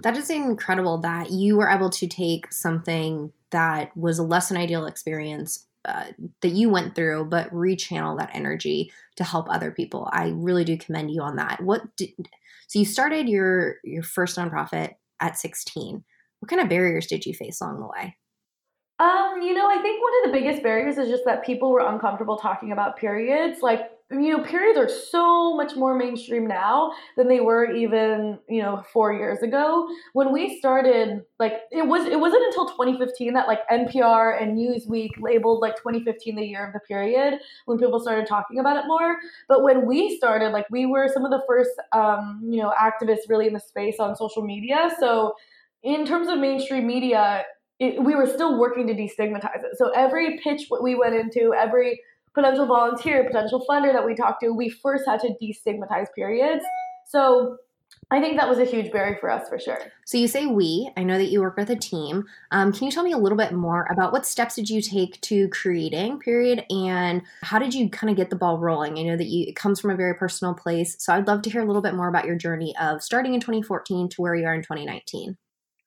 that 0.00 0.16
is 0.16 0.30
incredible 0.30 0.98
that 0.98 1.30
you 1.30 1.56
were 1.56 1.68
able 1.68 1.90
to 1.90 2.06
take 2.06 2.52
something 2.52 3.32
that 3.50 3.96
was 3.96 4.18
a 4.18 4.22
less 4.22 4.48
than 4.48 4.58
ideal 4.58 4.86
experience 4.86 5.66
uh, 5.86 6.06
that 6.40 6.48
you 6.48 6.68
went 6.68 6.94
through, 6.94 7.24
but 7.24 7.50
rechannel 7.50 8.18
that 8.18 8.34
energy 8.34 8.92
to 9.16 9.24
help 9.24 9.48
other 9.48 9.70
people. 9.70 10.08
I 10.12 10.30
really 10.34 10.64
do 10.64 10.76
commend 10.76 11.12
you 11.12 11.22
on 11.22 11.36
that. 11.36 11.62
What 11.62 11.96
did, 11.96 12.10
so 12.66 12.78
you 12.78 12.84
started 12.84 13.28
your 13.28 13.76
your 13.84 14.02
first 14.02 14.36
nonprofit 14.36 14.94
at 15.20 15.38
16. 15.38 16.04
What 16.40 16.48
kind 16.50 16.60
of 16.60 16.68
barriers 16.68 17.06
did 17.06 17.24
you 17.24 17.32
face 17.32 17.60
along 17.60 17.80
the 17.80 17.86
way? 17.86 18.16
Um, 18.98 19.42
you 19.42 19.54
know, 19.54 19.68
I 19.68 19.80
think 19.80 20.02
one 20.02 20.12
of 20.24 20.32
the 20.32 20.38
biggest 20.38 20.62
barriers 20.62 20.98
is 20.98 21.08
just 21.08 21.24
that 21.26 21.44
people 21.44 21.70
were 21.70 21.86
uncomfortable 21.86 22.36
talking 22.36 22.72
about 22.72 22.96
periods. 22.96 23.60
Like 23.62 23.90
you 24.10 24.36
know, 24.36 24.44
periods 24.44 24.78
are 24.78 24.88
so 24.88 25.56
much 25.56 25.74
more 25.74 25.96
mainstream 25.96 26.46
now 26.46 26.92
than 27.16 27.26
they 27.26 27.40
were 27.40 27.72
even, 27.72 28.38
you 28.48 28.62
know, 28.62 28.84
four 28.92 29.12
years 29.12 29.42
ago. 29.42 29.88
When 30.12 30.32
we 30.32 30.58
started, 30.58 31.22
like 31.40 31.54
it 31.72 31.88
was 31.88 32.06
it 32.06 32.20
wasn't 32.20 32.44
until 32.44 32.66
2015 32.66 33.34
that 33.34 33.48
like 33.48 33.66
NPR 33.68 34.40
and 34.40 34.56
Newsweek 34.56 35.10
labeled 35.18 35.60
like 35.60 35.74
2015 35.76 36.36
the 36.36 36.44
year 36.44 36.64
of 36.64 36.72
the 36.72 36.78
period 36.80 37.40
when 37.64 37.78
people 37.78 37.98
started 37.98 38.28
talking 38.28 38.60
about 38.60 38.76
it 38.76 38.84
more. 38.86 39.16
But 39.48 39.64
when 39.64 39.86
we 39.86 40.16
started, 40.16 40.50
like 40.50 40.66
we 40.70 40.86
were 40.86 41.08
some 41.12 41.24
of 41.24 41.32
the 41.32 41.42
first 41.48 41.72
um, 41.92 42.40
you 42.44 42.62
know, 42.62 42.72
activists 42.80 43.28
really 43.28 43.48
in 43.48 43.54
the 43.54 43.60
space 43.60 43.96
on 43.98 44.14
social 44.14 44.44
media. 44.44 44.92
So 45.00 45.34
in 45.82 46.06
terms 46.06 46.28
of 46.28 46.38
mainstream 46.38 46.86
media, 46.86 47.42
it, 47.80 48.02
we 48.02 48.14
were 48.14 48.26
still 48.26 48.58
working 48.58 48.86
to 48.86 48.94
destigmatize 48.94 49.64
it. 49.64 49.76
So 49.76 49.90
every 49.90 50.38
pitch 50.38 50.68
we 50.80 50.94
went 50.94 51.14
into, 51.14 51.52
every 51.52 52.00
potential 52.36 52.66
volunteer, 52.66 53.24
potential 53.24 53.64
funder 53.68 53.92
that 53.92 54.04
we 54.04 54.14
talked 54.14 54.40
to, 54.42 54.50
we 54.50 54.68
first 54.68 55.04
had 55.06 55.20
to 55.20 55.34
destigmatize 55.42 56.06
periods. 56.14 56.64
So 57.08 57.56
I 58.10 58.20
think 58.20 58.38
that 58.38 58.48
was 58.48 58.58
a 58.58 58.64
huge 58.64 58.92
barrier 58.92 59.16
for 59.20 59.30
us 59.30 59.48
for 59.48 59.58
sure. 59.58 59.78
So 60.04 60.18
you 60.18 60.28
say 60.28 60.46
we. 60.46 60.90
I 60.96 61.02
know 61.02 61.16
that 61.16 61.30
you 61.30 61.40
work 61.40 61.56
with 61.56 61.70
a 61.70 61.76
team. 61.76 62.24
Um, 62.52 62.72
can 62.72 62.84
you 62.84 62.92
tell 62.92 63.02
me 63.02 63.12
a 63.12 63.18
little 63.18 63.38
bit 63.38 63.52
more 63.52 63.88
about 63.90 64.12
what 64.12 64.26
steps 64.26 64.54
did 64.54 64.68
you 64.68 64.82
take 64.82 65.20
to 65.22 65.48
creating 65.48 66.20
period, 66.20 66.64
and 66.70 67.22
how 67.42 67.58
did 67.58 67.74
you 67.74 67.88
kind 67.88 68.10
of 68.10 68.16
get 68.16 68.30
the 68.30 68.36
ball 68.36 68.58
rolling? 68.58 68.98
I 68.98 69.02
know 69.02 69.16
that 69.16 69.26
you 69.26 69.46
it 69.48 69.56
comes 69.56 69.80
from 69.80 69.90
a 69.90 69.96
very 69.96 70.14
personal 70.14 70.54
place, 70.54 70.94
so 70.98 71.14
I'd 71.14 71.26
love 71.26 71.42
to 71.42 71.50
hear 71.50 71.62
a 71.62 71.66
little 71.66 71.82
bit 71.82 71.94
more 71.94 72.08
about 72.08 72.26
your 72.26 72.36
journey 72.36 72.74
of 72.80 73.02
starting 73.02 73.34
in 73.34 73.40
2014 73.40 74.10
to 74.10 74.22
where 74.22 74.34
you 74.34 74.46
are 74.46 74.54
in 74.54 74.62
2019. 74.62 75.36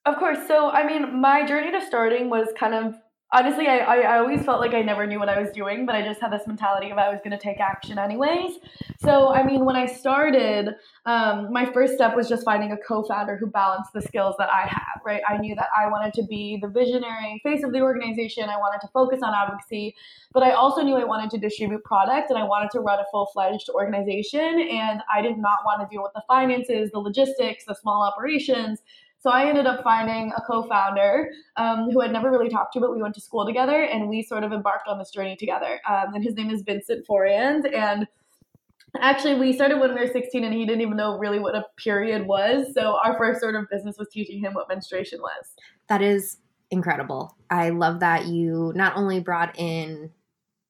Of 0.04 0.16
course. 0.16 0.46
So 0.46 0.70
I 0.70 0.86
mean, 0.86 1.20
my 1.20 1.46
journey 1.46 1.70
to 1.70 1.86
starting 1.86 2.28
was 2.28 2.48
kind 2.58 2.74
of 2.74 2.96
honestly, 3.32 3.66
I, 3.68 3.78
I, 3.78 3.96
I, 3.98 4.18
always 4.18 4.44
felt 4.44 4.60
like 4.60 4.74
I 4.74 4.82
never 4.82 5.06
knew 5.06 5.18
what 5.18 5.28
I 5.28 5.40
was 5.40 5.50
doing, 5.52 5.86
but 5.86 5.94
I 5.94 6.02
just 6.02 6.20
had 6.20 6.32
this 6.32 6.46
mentality 6.46 6.90
of 6.90 6.98
I 6.98 7.08
was 7.10 7.20
going 7.24 7.36
to 7.36 7.42
take 7.42 7.60
action 7.60 7.98
anyways. 7.98 8.58
So, 8.98 9.32
I 9.32 9.44
mean, 9.44 9.64
when 9.64 9.76
I 9.76 9.86
started, 9.86 10.74
um, 11.06 11.52
my 11.52 11.70
first 11.72 11.94
step 11.94 12.16
was 12.16 12.28
just 12.28 12.44
finding 12.44 12.72
a 12.72 12.76
co 12.76 13.04
founder 13.04 13.36
who 13.36 13.46
balanced 13.46 13.92
the 13.92 14.02
skills 14.02 14.34
that 14.38 14.50
I 14.52 14.66
have, 14.66 15.00
right? 15.04 15.22
I 15.28 15.36
knew 15.36 15.54
that 15.54 15.68
I 15.78 15.88
wanted 15.88 16.12
to 16.14 16.24
be 16.24 16.58
the 16.60 16.68
visionary 16.68 17.40
face 17.44 17.62
of 17.62 17.72
the 17.72 17.80
organization, 17.80 18.48
I 18.48 18.56
wanted 18.56 18.80
to 18.80 18.88
focus 18.92 19.20
on 19.22 19.32
advocacy, 19.32 19.94
but 20.32 20.42
I 20.42 20.52
also 20.52 20.82
knew 20.82 20.96
I 20.96 21.04
wanted 21.04 21.30
to 21.30 21.38
distribute 21.38 21.84
product 21.84 22.30
and 22.30 22.38
I 22.38 22.44
wanted 22.44 22.70
to 22.72 22.80
run 22.80 22.98
a 22.98 23.04
full 23.10 23.26
fledged 23.26 23.68
organization. 23.70 24.68
And 24.70 25.02
I 25.12 25.22
did 25.22 25.38
not 25.38 25.60
want 25.64 25.80
to 25.80 25.92
deal 25.92 26.02
with 26.02 26.12
the 26.14 26.22
finances, 26.26 26.90
the 26.90 26.98
logistics, 26.98 27.64
the 27.64 27.74
small 27.74 28.02
operations. 28.02 28.80
So 29.20 29.30
I 29.30 29.46
ended 29.46 29.66
up 29.66 29.82
finding 29.84 30.32
a 30.36 30.40
co-founder 30.40 31.30
um, 31.56 31.90
who 31.90 32.00
I'd 32.00 32.12
never 32.12 32.30
really 32.30 32.48
talked 32.48 32.72
to, 32.74 32.80
but 32.80 32.90
we 32.90 33.02
went 33.02 33.14
to 33.16 33.20
school 33.20 33.44
together, 33.44 33.82
and 33.82 34.08
we 34.08 34.22
sort 34.22 34.44
of 34.44 34.52
embarked 34.52 34.88
on 34.88 34.98
this 34.98 35.10
journey 35.10 35.36
together. 35.36 35.78
Um, 35.88 36.14
and 36.14 36.24
his 36.24 36.34
name 36.34 36.50
is 36.50 36.62
Vincent 36.62 37.06
Forand, 37.06 37.66
and 37.66 38.06
actually 38.98 39.34
we 39.34 39.52
started 39.52 39.78
when 39.78 39.94
we 39.94 40.00
were 40.00 40.06
16, 40.06 40.42
and 40.42 40.54
he 40.54 40.64
didn't 40.64 40.80
even 40.80 40.96
know 40.96 41.18
really 41.18 41.38
what 41.38 41.54
a 41.54 41.64
period 41.76 42.26
was. 42.26 42.72
So 42.74 42.98
our 43.04 43.16
first 43.18 43.40
sort 43.40 43.56
of 43.56 43.68
business 43.70 43.96
was 43.98 44.08
teaching 44.10 44.40
him 44.40 44.54
what 44.54 44.68
menstruation 44.68 45.20
was. 45.20 45.54
That 45.88 46.00
is 46.00 46.38
incredible. 46.70 47.36
I 47.50 47.70
love 47.70 48.00
that 48.00 48.26
you 48.26 48.72
not 48.74 48.96
only 48.96 49.20
brought 49.20 49.58
in 49.58 50.10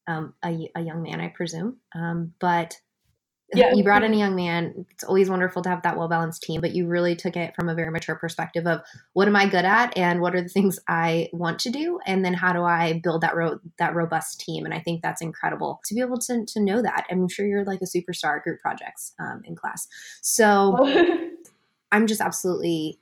um, 0.06 0.34
a, 0.44 0.70
a, 0.74 0.80
young 0.80 1.02
man, 1.02 1.20
I 1.20 1.28
presume, 1.28 1.76
um, 1.94 2.32
but 2.40 2.76
yeah. 3.54 3.72
you 3.74 3.82
brought 3.82 4.02
in 4.02 4.14
a 4.14 4.16
young 4.16 4.34
man. 4.34 4.86
It's 4.90 5.04
always 5.04 5.28
wonderful 5.28 5.62
to 5.62 5.68
have 5.68 5.82
that 5.82 5.96
well 5.96 6.08
balanced 6.08 6.42
team, 6.42 6.60
but 6.60 6.72
you 6.72 6.86
really 6.86 7.16
took 7.16 7.36
it 7.36 7.54
from 7.54 7.68
a 7.68 7.74
very 7.74 7.90
mature 7.90 8.14
perspective 8.14 8.66
of 8.66 8.82
what 9.12 9.28
am 9.28 9.36
I 9.36 9.46
good 9.46 9.64
at 9.64 9.96
and 9.96 10.20
what 10.20 10.34
are 10.34 10.42
the 10.42 10.48
things 10.48 10.78
I 10.88 11.28
want 11.32 11.58
to 11.60 11.70
do, 11.70 11.98
and 12.06 12.24
then 12.24 12.34
how 12.34 12.52
do 12.52 12.62
I 12.62 13.00
build 13.02 13.22
that 13.22 13.34
ro- 13.34 13.60
that 13.78 13.94
robust 13.94 14.40
team. 14.40 14.64
And 14.64 14.74
I 14.74 14.80
think 14.80 15.02
that's 15.02 15.22
incredible 15.22 15.80
to 15.86 15.94
be 15.94 16.00
able 16.00 16.18
to 16.18 16.44
to 16.46 16.60
know 16.60 16.82
that. 16.82 17.06
I'm 17.10 17.28
sure 17.28 17.46
you're 17.46 17.64
like 17.64 17.82
a 17.82 17.84
superstar 17.84 18.42
group 18.42 18.60
projects 18.60 19.14
um, 19.18 19.42
in 19.44 19.56
class. 19.56 19.88
So 20.20 20.76
I'm 21.92 22.06
just 22.06 22.20
absolutely 22.20 22.98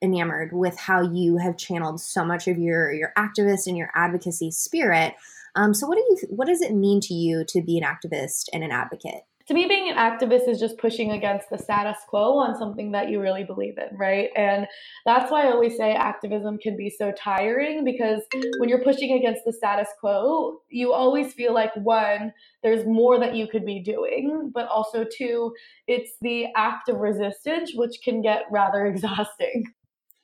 enamored 0.00 0.52
with 0.52 0.78
how 0.78 1.02
you 1.02 1.36
have 1.36 1.56
channeled 1.56 2.00
so 2.00 2.24
much 2.24 2.48
of 2.48 2.58
your 2.58 2.92
your 2.92 3.12
activist 3.18 3.66
and 3.66 3.76
your 3.76 3.90
advocacy 3.94 4.50
spirit. 4.50 5.14
Um, 5.56 5.74
so 5.74 5.86
what 5.86 5.96
do 5.96 6.04
you 6.08 6.28
what 6.30 6.48
does 6.48 6.62
it 6.62 6.72
mean 6.72 7.00
to 7.02 7.14
you 7.14 7.44
to 7.48 7.62
be 7.62 7.78
an 7.78 7.84
activist 7.84 8.48
and 8.52 8.64
an 8.64 8.70
advocate? 8.70 9.22
To 9.46 9.54
me 9.54 9.66
being 9.66 9.90
an 9.90 9.96
activist 9.96 10.48
is 10.48 10.58
just 10.58 10.78
pushing 10.78 11.12
against 11.12 11.50
the 11.50 11.58
status 11.58 11.98
quo 12.08 12.38
on 12.38 12.56
something 12.56 12.92
that 12.92 13.10
you 13.10 13.20
really 13.20 13.44
believe 13.44 13.76
in 13.78 13.96
right? 13.96 14.30
And 14.36 14.66
that's 15.04 15.30
why 15.30 15.46
i 15.46 15.50
always 15.50 15.76
say 15.76 15.92
activism 15.92 16.58
can 16.58 16.76
be 16.76 16.90
so 16.90 17.12
tiring 17.12 17.84
because 17.84 18.22
when 18.58 18.68
you're 18.68 18.82
pushing 18.82 19.16
against 19.16 19.44
the 19.44 19.52
status 19.52 19.88
quo 20.00 20.60
you 20.70 20.92
always 20.92 21.32
feel 21.32 21.52
like 21.52 21.74
one 21.76 22.32
there's 22.62 22.86
more 22.86 23.18
that 23.18 23.34
you 23.34 23.46
could 23.46 23.64
be 23.64 23.80
doing 23.80 24.50
but 24.54 24.68
also 24.68 25.04
two 25.16 25.52
it's 25.86 26.12
the 26.20 26.46
act 26.56 26.88
of 26.88 26.96
resistance 26.96 27.72
which 27.74 27.98
can 28.02 28.22
get 28.22 28.44
rather 28.50 28.86
exhausting. 28.94 29.64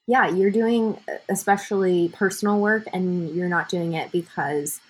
Yeah 0.06 0.28
you're 0.28 0.50
doing 0.50 0.98
especially 1.28 2.08
personal 2.08 2.60
work 2.60 2.84
and 2.92 3.30
you're 3.34 3.48
not 3.48 3.68
doing 3.68 3.94
it 3.94 4.10
because 4.12 4.80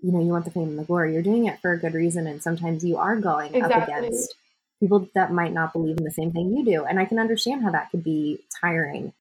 you 0.00 0.12
know, 0.12 0.20
you 0.20 0.28
want 0.28 0.44
the 0.44 0.50
fame 0.50 0.68
and 0.68 0.78
the 0.78 0.84
glory. 0.84 1.12
You're 1.12 1.22
doing 1.22 1.46
it 1.46 1.60
for 1.60 1.72
a 1.72 1.78
good 1.78 1.94
reason. 1.94 2.26
And 2.26 2.42
sometimes 2.42 2.84
you 2.84 2.96
are 2.96 3.16
going 3.16 3.54
exactly. 3.54 3.94
up 3.94 4.00
against 4.00 4.34
people 4.80 5.08
that 5.14 5.32
might 5.32 5.52
not 5.52 5.72
believe 5.72 5.98
in 5.98 6.04
the 6.04 6.10
same 6.10 6.32
thing 6.32 6.56
you 6.56 6.64
do. 6.64 6.84
And 6.84 6.98
I 6.98 7.04
can 7.04 7.18
understand 7.18 7.62
how 7.62 7.70
that 7.70 7.90
could 7.90 8.04
be 8.04 8.40
tiring. 8.60 9.12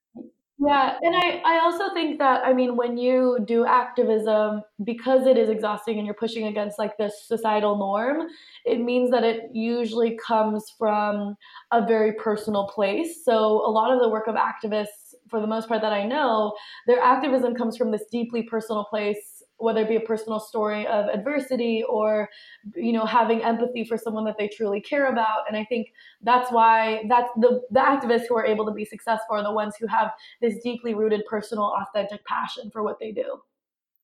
Yeah, 0.60 0.98
and 1.04 1.16
I, 1.16 1.42
I 1.46 1.60
also 1.60 1.94
think 1.94 2.18
that 2.18 2.44
I 2.44 2.52
mean 2.52 2.76
when 2.76 2.98
you 2.98 3.38
do 3.46 3.68
activism 3.68 4.64
because 4.84 5.28
it 5.28 5.38
is 5.38 5.50
exhausting 5.50 5.98
and 5.98 6.06
you're 6.08 6.16
pushing 6.16 6.48
against 6.48 6.80
like 6.80 6.98
this 6.98 7.28
societal 7.28 7.78
norm, 7.78 8.28
it 8.66 8.80
means 8.80 9.12
that 9.12 9.24
it 9.24 9.52
usually 9.54 10.18
comes 10.18 10.74
from 10.76 11.38
a 11.72 11.86
very 11.86 12.14
personal 12.14 12.68
place. 12.68 13.24
So 13.24 13.36
a 13.36 13.70
lot 13.70 13.94
of 13.94 14.00
the 14.02 14.10
work 14.10 14.28
of 14.28 14.34
activists 14.34 15.14
for 15.30 15.40
the 15.40 15.48
most 15.48 15.68
part 15.68 15.82
that 15.82 15.94
I 15.94 16.06
know, 16.08 16.56
their 16.88 17.02
activism 17.02 17.54
comes 17.54 17.78
from 17.78 17.92
this 17.92 18.06
deeply 18.12 18.42
personal 18.42 18.86
place 18.86 19.37
whether 19.58 19.82
it 19.82 19.90
be 19.90 19.96
a 19.96 20.02
personal 20.02 20.40
story 20.40 20.86
of 20.88 21.08
adversity 21.08 21.84
or 21.90 22.30
you 22.76 22.92
know 22.92 23.06
having 23.06 23.44
empathy 23.44 23.84
for 23.84 23.98
someone 23.98 24.26
that 24.26 24.38
they 24.38 24.48
truly 24.48 24.82
care 24.82 25.12
about. 25.12 25.48
And 25.48 25.58
i 25.58 25.64
think 25.66 25.88
that's 26.22 26.52
why 26.52 27.04
that's 27.10 27.30
the 27.38 27.62
the 27.72 27.80
activists 27.80 28.28
who 28.28 28.36
are 28.38 28.46
able 28.46 28.66
to 28.66 28.72
be 28.72 28.86
successful 28.86 29.36
are 29.36 29.44
the 29.44 29.52
ones 29.52 29.76
who 29.80 29.88
have 29.88 30.12
this 30.42 30.56
deeply 30.64 30.94
rooted 30.94 31.26
personal 31.30 31.74
authentic 31.82 32.24
passion 32.26 32.70
for 32.72 32.84
what 32.84 33.00
they 33.00 33.12
do. 33.12 33.40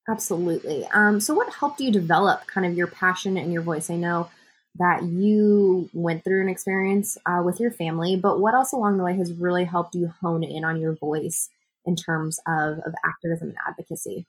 Absolutely. 0.09 0.85
Um, 0.87 1.21
so 1.21 1.33
what 1.33 1.53
helped 1.53 1.79
you 1.79 1.89
develop 1.89 2.45
kind 2.47 2.65
of 2.67 2.73
your 2.75 2.87
passion 2.87 3.37
and 3.37 3.53
your 3.53 3.61
voice? 3.61 3.89
I 3.89 3.95
know 3.95 4.29
that 4.79 5.03
you 5.03 5.89
went 5.93 6.23
through 6.23 6.41
an 6.41 6.49
experience 6.49 7.17
uh, 7.25 7.41
with 7.45 7.59
your 7.59 7.71
family 7.71 8.15
but 8.15 8.39
what 8.39 8.53
else 8.53 8.71
along 8.71 8.97
the 8.97 9.03
way 9.03 9.15
has 9.15 9.31
really 9.33 9.63
helped 9.63 9.93
you 9.93 10.11
hone 10.21 10.43
in 10.43 10.65
on 10.65 10.81
your 10.81 10.95
voice 10.95 11.49
in 11.85 11.95
terms 11.95 12.39
of, 12.47 12.79
of 12.79 12.93
activism 13.05 13.49
and 13.49 13.57
advocacy 13.67 14.25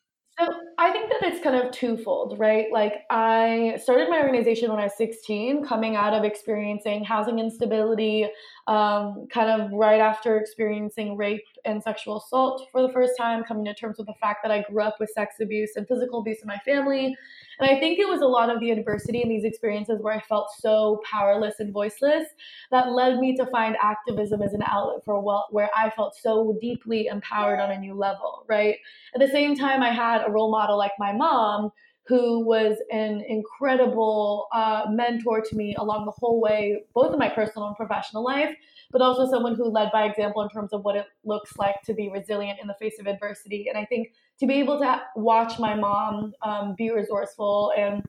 that 1.20 1.32
it's 1.32 1.42
kind 1.42 1.56
of 1.56 1.72
twofold, 1.72 2.38
right? 2.38 2.66
Like 2.72 3.04
I 3.10 3.78
started 3.82 4.08
my 4.08 4.20
organization 4.20 4.70
when 4.70 4.80
I 4.80 4.84
was 4.84 4.96
16, 4.96 5.64
coming 5.64 5.96
out 5.96 6.14
of 6.14 6.24
experiencing 6.24 7.04
housing 7.04 7.38
instability, 7.38 8.28
um, 8.66 9.26
kind 9.30 9.60
of 9.60 9.72
right 9.72 10.00
after 10.00 10.38
experiencing 10.38 11.16
rape 11.16 11.44
and 11.64 11.82
sexual 11.82 12.18
assault 12.18 12.68
for 12.70 12.82
the 12.82 12.92
first 12.92 13.12
time, 13.18 13.44
coming 13.44 13.64
to 13.64 13.74
terms 13.74 13.98
with 13.98 14.06
the 14.06 14.14
fact 14.20 14.40
that 14.42 14.52
I 14.52 14.62
grew 14.62 14.82
up 14.82 14.96
with 15.00 15.10
sex 15.10 15.36
abuse 15.40 15.72
and 15.76 15.86
physical 15.86 16.20
abuse 16.20 16.38
in 16.42 16.46
my 16.46 16.58
family. 16.58 17.14
And 17.58 17.70
I 17.70 17.78
think 17.78 17.98
it 17.98 18.08
was 18.08 18.20
a 18.20 18.26
lot 18.26 18.50
of 18.50 18.60
the 18.60 18.70
adversity 18.70 19.22
in 19.22 19.28
these 19.28 19.44
experiences 19.44 20.00
where 20.00 20.14
I 20.14 20.20
felt 20.20 20.48
so 20.58 21.00
powerless 21.10 21.60
and 21.60 21.72
voiceless 21.72 22.26
that 22.70 22.92
led 22.92 23.18
me 23.18 23.36
to 23.36 23.46
find 23.46 23.76
activism 23.82 24.42
as 24.42 24.52
an 24.52 24.62
outlet 24.62 25.04
for 25.04 25.22
where 25.50 25.70
I 25.76 25.90
felt 25.90 26.14
so 26.16 26.58
deeply 26.60 27.06
empowered 27.06 27.60
on 27.60 27.70
a 27.70 27.78
new 27.78 27.94
level, 27.94 28.44
right? 28.48 28.76
At 29.14 29.20
the 29.20 29.28
same 29.28 29.56
time, 29.56 29.82
I 29.82 29.90
had 29.90 30.22
a 30.26 30.30
role 30.30 30.50
model 30.50 30.76
like 30.76 30.92
my 30.98 31.12
mom 31.12 31.70
who 32.06 32.44
was 32.44 32.76
an 32.92 33.22
incredible 33.28 34.48
uh, 34.52 34.84
mentor 34.90 35.40
to 35.40 35.56
me 35.56 35.74
along 35.78 36.04
the 36.04 36.12
whole 36.12 36.40
way, 36.40 36.82
both 36.94 37.12
in 37.12 37.18
my 37.18 37.30
personal 37.30 37.68
and 37.68 37.76
professional 37.76 38.22
life, 38.22 38.54
but 38.90 39.02
also 39.02 39.28
someone 39.28 39.54
who 39.54 39.64
led 39.64 39.90
by 39.92 40.04
example 40.04 40.42
in 40.42 40.48
terms 40.48 40.72
of 40.72 40.84
what 40.84 40.96
it 40.96 41.06
looks 41.24 41.56
like 41.56 41.76
to 41.84 41.94
be 41.94 42.08
resilient 42.08 42.58
in 42.60 42.66
the 42.66 42.74
face 42.74 42.98
of 43.00 43.06
adversity. 43.06 43.66
And 43.68 43.78
I 43.78 43.84
think 43.84 44.12
to 44.40 44.46
be 44.46 44.54
able 44.54 44.78
to 44.78 45.02
watch 45.16 45.58
my 45.58 45.74
mom 45.74 46.32
um, 46.42 46.74
be 46.76 46.90
resourceful 46.90 47.72
and 47.76 48.04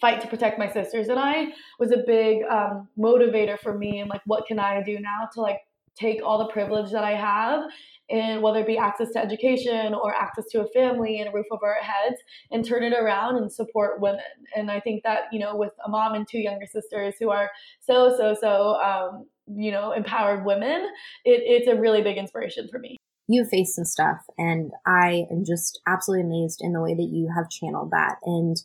fight 0.00 0.20
to 0.20 0.26
protect 0.26 0.58
my 0.58 0.68
sisters 0.68 1.08
and 1.08 1.20
I 1.20 1.52
was 1.78 1.92
a 1.92 1.98
big 2.04 2.42
um, 2.50 2.88
motivator 2.98 3.58
for 3.58 3.78
me 3.78 4.00
and 4.00 4.10
like 4.10 4.22
what 4.26 4.44
can 4.46 4.58
I 4.58 4.82
do 4.82 4.98
now 4.98 5.28
to 5.34 5.40
like 5.40 5.60
take 5.96 6.20
all 6.22 6.38
the 6.38 6.52
privilege 6.52 6.90
that 6.90 7.04
I 7.04 7.12
have 7.12 7.64
and 8.10 8.42
whether 8.42 8.60
it 8.60 8.66
be 8.66 8.76
access 8.76 9.10
to 9.12 9.18
education 9.18 9.94
or 9.94 10.14
access 10.14 10.44
to 10.50 10.60
a 10.60 10.68
family 10.68 11.20
and 11.20 11.28
a 11.28 11.32
roof 11.32 11.46
over 11.50 11.66
our 11.66 11.82
heads 11.82 12.20
and 12.50 12.64
turn 12.64 12.82
it 12.82 12.92
around 12.92 13.36
and 13.36 13.50
support 13.50 14.00
women. 14.00 14.20
And 14.54 14.70
I 14.70 14.80
think 14.80 15.02
that, 15.04 15.22
you 15.32 15.38
know, 15.38 15.56
with 15.56 15.72
a 15.86 15.88
mom 15.88 16.14
and 16.14 16.28
two 16.28 16.38
younger 16.38 16.66
sisters 16.66 17.14
who 17.18 17.30
are 17.30 17.50
so, 17.80 18.14
so, 18.16 18.36
so, 18.38 18.74
um, 18.82 19.26
you 19.46 19.70
know, 19.70 19.92
empowered 19.92 20.44
women, 20.44 20.88
it, 21.24 21.42
it's 21.44 21.68
a 21.68 21.78
really 21.78 22.02
big 22.02 22.16
inspiration 22.16 22.68
for 22.70 22.78
me. 22.78 22.96
You 23.26 23.44
faced 23.44 23.76
some 23.76 23.86
stuff, 23.86 24.18
and 24.36 24.70
I 24.86 25.24
am 25.30 25.44
just 25.46 25.80
absolutely 25.86 26.26
amazed 26.26 26.60
in 26.60 26.72
the 26.72 26.82
way 26.82 26.94
that 26.94 27.08
you 27.10 27.30
have 27.34 27.48
channeled 27.48 27.90
that. 27.90 28.16
And 28.22 28.56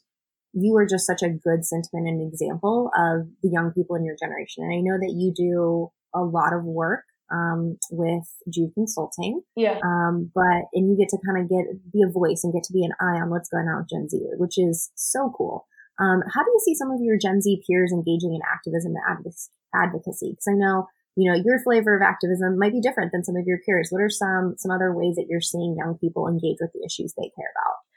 you 0.53 0.75
are 0.75 0.86
just 0.86 1.05
such 1.05 1.21
a 1.21 1.29
good 1.29 1.63
sentiment 1.63 2.07
and 2.07 2.27
example 2.27 2.91
of 2.98 3.27
the 3.41 3.50
young 3.50 3.71
people 3.71 3.95
in 3.95 4.03
your 4.03 4.15
generation. 4.19 4.63
And 4.63 4.74
I 4.74 4.81
know 4.81 4.98
that 4.98 5.13
you 5.15 5.31
do 5.33 5.91
a 6.13 6.21
lot 6.21 6.53
of 6.53 6.63
work 6.63 7.03
um, 7.31 7.77
with 7.91 8.25
JUV 8.50 8.74
Consulting. 8.74 9.41
Yeah. 9.55 9.79
Um, 9.83 10.31
but, 10.33 10.65
and 10.74 10.89
you 10.89 10.98
get 10.98 11.09
to 11.09 11.19
kind 11.25 11.41
of 11.41 11.50
get, 11.50 11.65
be 11.93 12.01
a 12.01 12.12
voice 12.12 12.41
and 12.43 12.51
get 12.51 12.63
to 12.63 12.74
be 12.74 12.83
an 12.83 12.91
eye 13.00 13.21
on 13.21 13.29
what's 13.29 13.50
going 13.50 13.67
on 13.67 13.77
with 13.77 13.89
Gen 13.89 14.09
Z, 14.09 14.19
which 14.38 14.57
is 14.57 14.91
so 14.95 15.31
cool. 15.38 15.67
Um, 16.00 16.24
how 16.33 16.43
do 16.43 16.50
you 16.50 16.62
see 16.65 16.75
some 16.75 16.91
of 16.91 17.00
your 17.01 17.17
Gen 17.17 17.41
Z 17.41 17.62
peers 17.69 17.91
engaging 17.91 18.33
in 18.33 18.41
activism 18.51 18.93
and 18.95 19.03
advocacy? 19.07 19.51
Because 19.73 20.47
I 20.47 20.53
know, 20.53 20.88
you 21.15 21.31
know, 21.31 21.41
your 21.43 21.59
flavor 21.63 21.95
of 21.95 22.01
activism 22.01 22.57
might 22.57 22.71
be 22.71 22.81
different 22.81 23.11
than 23.11 23.23
some 23.23 23.35
of 23.35 23.45
your 23.45 23.59
peers. 23.65 23.89
What 23.89 24.01
are 24.01 24.09
some, 24.09 24.55
some 24.57 24.71
other 24.71 24.93
ways 24.93 25.15
that 25.15 25.27
you're 25.29 25.41
seeing 25.41 25.75
young 25.77 25.97
people 25.97 26.27
engage 26.27 26.57
with 26.59 26.71
the 26.73 26.85
issues 26.85 27.13
they 27.13 27.31
care 27.35 27.51
about? 27.55 27.88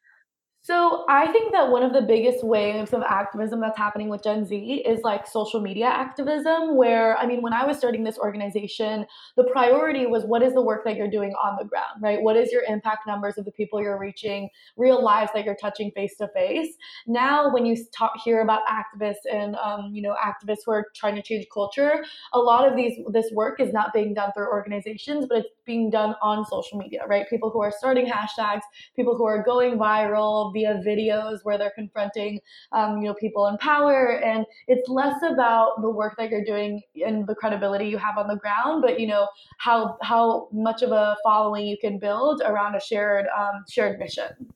So 0.64 1.04
I 1.09 1.26
think 1.33 1.52
that 1.52 1.71
one 1.73 1.83
of 1.83 1.92
the 1.92 2.02
biggest 2.02 2.45
waves 2.45 2.92
of 2.92 3.02
activism 3.02 3.61
that's 3.61 3.76
happening 3.76 4.09
with 4.09 4.23
Gen 4.23 4.47
Z 4.47 4.57
is 4.87 5.00
like 5.02 5.26
social 5.26 5.61
media 5.61 5.87
activism, 5.87 6.76
where 6.76 7.19
I 7.19 7.26
mean, 7.26 7.42
when 7.42 7.52
I 7.52 7.66
was 7.66 7.78
starting 7.78 8.04
this 8.04 8.16
organization, 8.16 9.04
the 9.37 9.42
priority 9.42 10.07
was 10.07 10.25
what 10.25 10.40
is 10.40 10.54
the 10.54 10.62
work 10.62 10.85
that 10.85 10.95
you're 10.95 11.11
doing 11.11 11.33
on 11.33 11.57
the 11.59 11.64
ground, 11.64 12.00
right? 12.00 12.23
What 12.23 12.37
is 12.37 12.52
your 12.52 12.62
impact 12.62 13.09
numbers 13.09 13.38
of 13.38 13.45
the 13.45 13.50
people 13.50 13.83
you're 13.83 13.99
reaching, 13.99 14.49
real 14.76 15.02
lives 15.02 15.33
that 15.35 15.45
you're 15.45 15.57
touching 15.57 15.90
face 15.97 16.16
to 16.19 16.28
face. 16.28 16.76
Now, 17.09 17.52
when 17.52 17.66
you 17.66 17.76
talk, 17.92 18.12
hear 18.25 18.40
about 18.40 18.61
activists 18.71 19.26
and 19.33 19.57
um, 19.57 19.90
you 19.92 20.00
know 20.00 20.14
activists 20.25 20.61
who 20.64 20.71
are 20.71 20.87
trying 20.95 21.16
to 21.16 21.23
change 21.23 21.47
culture, 21.52 22.04
a 22.35 22.38
lot 22.38 22.69
of 22.69 22.76
these 22.76 23.00
this 23.11 23.26
work 23.35 23.59
is 23.59 23.73
not 23.73 23.92
being 23.92 24.14
done 24.14 24.31
through 24.33 24.47
organizations, 24.47 25.26
but 25.28 25.38
it's 25.38 25.49
being 25.64 25.90
done 25.90 26.14
on 26.23 26.45
social 26.47 26.78
media, 26.78 27.00
right? 27.09 27.28
People 27.28 27.50
who 27.50 27.61
are 27.62 27.73
starting 27.76 28.07
hashtags, 28.07 28.62
people 28.95 29.16
who 29.16 29.25
are 29.25 29.42
going 29.42 29.76
viral 29.76 30.51
via 30.52 30.80
videos 30.87 31.38
where 31.42 31.59
they're 31.59 31.73
confronting, 31.75 32.40
um, 32.73 32.99
you 32.99 33.09
know, 33.09 33.14
people 33.14 33.47
in 33.47 33.56
power. 33.59 34.21
And 34.21 34.47
it's 34.68 34.88
less 34.88 35.23
about 35.23 35.82
the 35.82 35.90
work 35.90 36.14
that 36.18 36.30
you're 36.30 36.44
doing 36.44 36.82
and 37.04 37.26
the 37.26 37.35
credibility 37.35 37.87
you 37.87 37.99
have 37.99 38.18
on 38.18 38.28
the 38.28 38.37
ground, 38.37 38.82
but 38.82 39.00
you 39.00 39.06
know 39.06 39.26
how 39.59 39.97
how 40.02 40.49
much 40.52 40.82
of 40.82 40.90
a 40.90 41.16
following 41.25 41.66
you 41.66 41.76
can 41.80 41.99
build 41.99 42.42
around 42.44 42.75
a 42.75 42.80
shared 42.80 43.26
um, 43.37 43.64
shared 43.68 43.99
mission. 43.99 44.52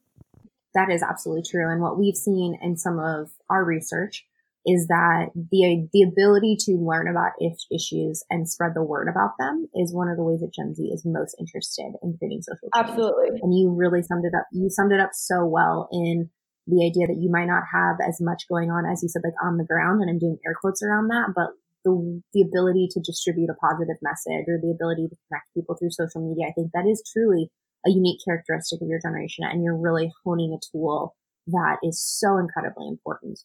That 0.74 0.90
is 0.90 1.02
absolutely 1.02 1.44
true. 1.48 1.70
And 1.70 1.80
what 1.80 1.98
we've 1.98 2.16
seen 2.16 2.58
in 2.60 2.76
some 2.76 2.98
of 2.98 3.30
our 3.48 3.64
research 3.64 4.26
is 4.66 4.88
that 4.88 5.30
the 5.32 5.86
the 5.94 6.02
ability 6.02 6.58
to 6.66 6.74
learn 6.74 7.06
about 7.06 7.38
issues 7.70 8.24
and 8.28 8.50
spread 8.50 8.72
the 8.74 8.82
word 8.82 9.06
about 9.08 9.38
them 9.38 9.68
is 9.74 9.94
one 9.94 10.10
of 10.10 10.18
the 10.18 10.26
ways 10.26 10.40
that 10.40 10.52
Gen 10.52 10.74
Z 10.74 10.82
is 10.82 11.06
most 11.06 11.36
interested 11.38 11.94
in 12.02 12.18
creating 12.18 12.42
social 12.42 12.66
change. 12.74 12.90
Absolutely. 12.90 13.38
And 13.40 13.54
you 13.54 13.70
really 13.70 14.02
summed 14.02 14.26
it 14.26 14.34
up. 14.34 14.46
You 14.50 14.68
summed 14.68 14.92
it 14.92 15.00
up 15.00 15.14
so 15.14 15.46
well 15.46 15.88
in 15.92 16.28
the 16.66 16.82
idea 16.82 17.06
that 17.06 17.22
you 17.22 17.30
might 17.30 17.46
not 17.46 17.62
have 17.70 18.02
as 18.02 18.18
much 18.20 18.50
going 18.50 18.74
on 18.74 18.90
as 18.90 19.02
you 19.02 19.08
said, 19.08 19.22
like 19.22 19.38
on 19.38 19.56
the 19.56 19.64
ground. 19.64 20.02
And 20.02 20.10
I'm 20.10 20.18
doing 20.18 20.38
air 20.44 20.58
quotes 20.60 20.82
around 20.82 21.08
that, 21.14 21.30
but 21.30 21.54
the 21.86 22.20
the 22.34 22.42
ability 22.42 22.90
to 22.90 23.00
distribute 23.00 23.46
a 23.48 23.54
positive 23.54 24.02
message 24.02 24.50
or 24.50 24.58
the 24.58 24.74
ability 24.74 25.06
to 25.06 25.16
connect 25.30 25.54
people 25.54 25.78
through 25.78 25.94
social 25.94 26.26
media, 26.26 26.50
I 26.50 26.52
think 26.52 26.74
that 26.74 26.90
is 26.90 27.06
truly 27.06 27.54
a 27.86 27.90
unique 27.94 28.18
characteristic 28.26 28.82
of 28.82 28.90
your 28.90 28.98
generation, 28.98 29.46
and 29.46 29.62
you're 29.62 29.78
really 29.78 30.10
honing 30.24 30.50
a 30.50 30.60
tool 30.74 31.14
that 31.46 31.78
is 31.86 32.02
so 32.02 32.38
incredibly 32.38 32.88
important. 32.88 33.38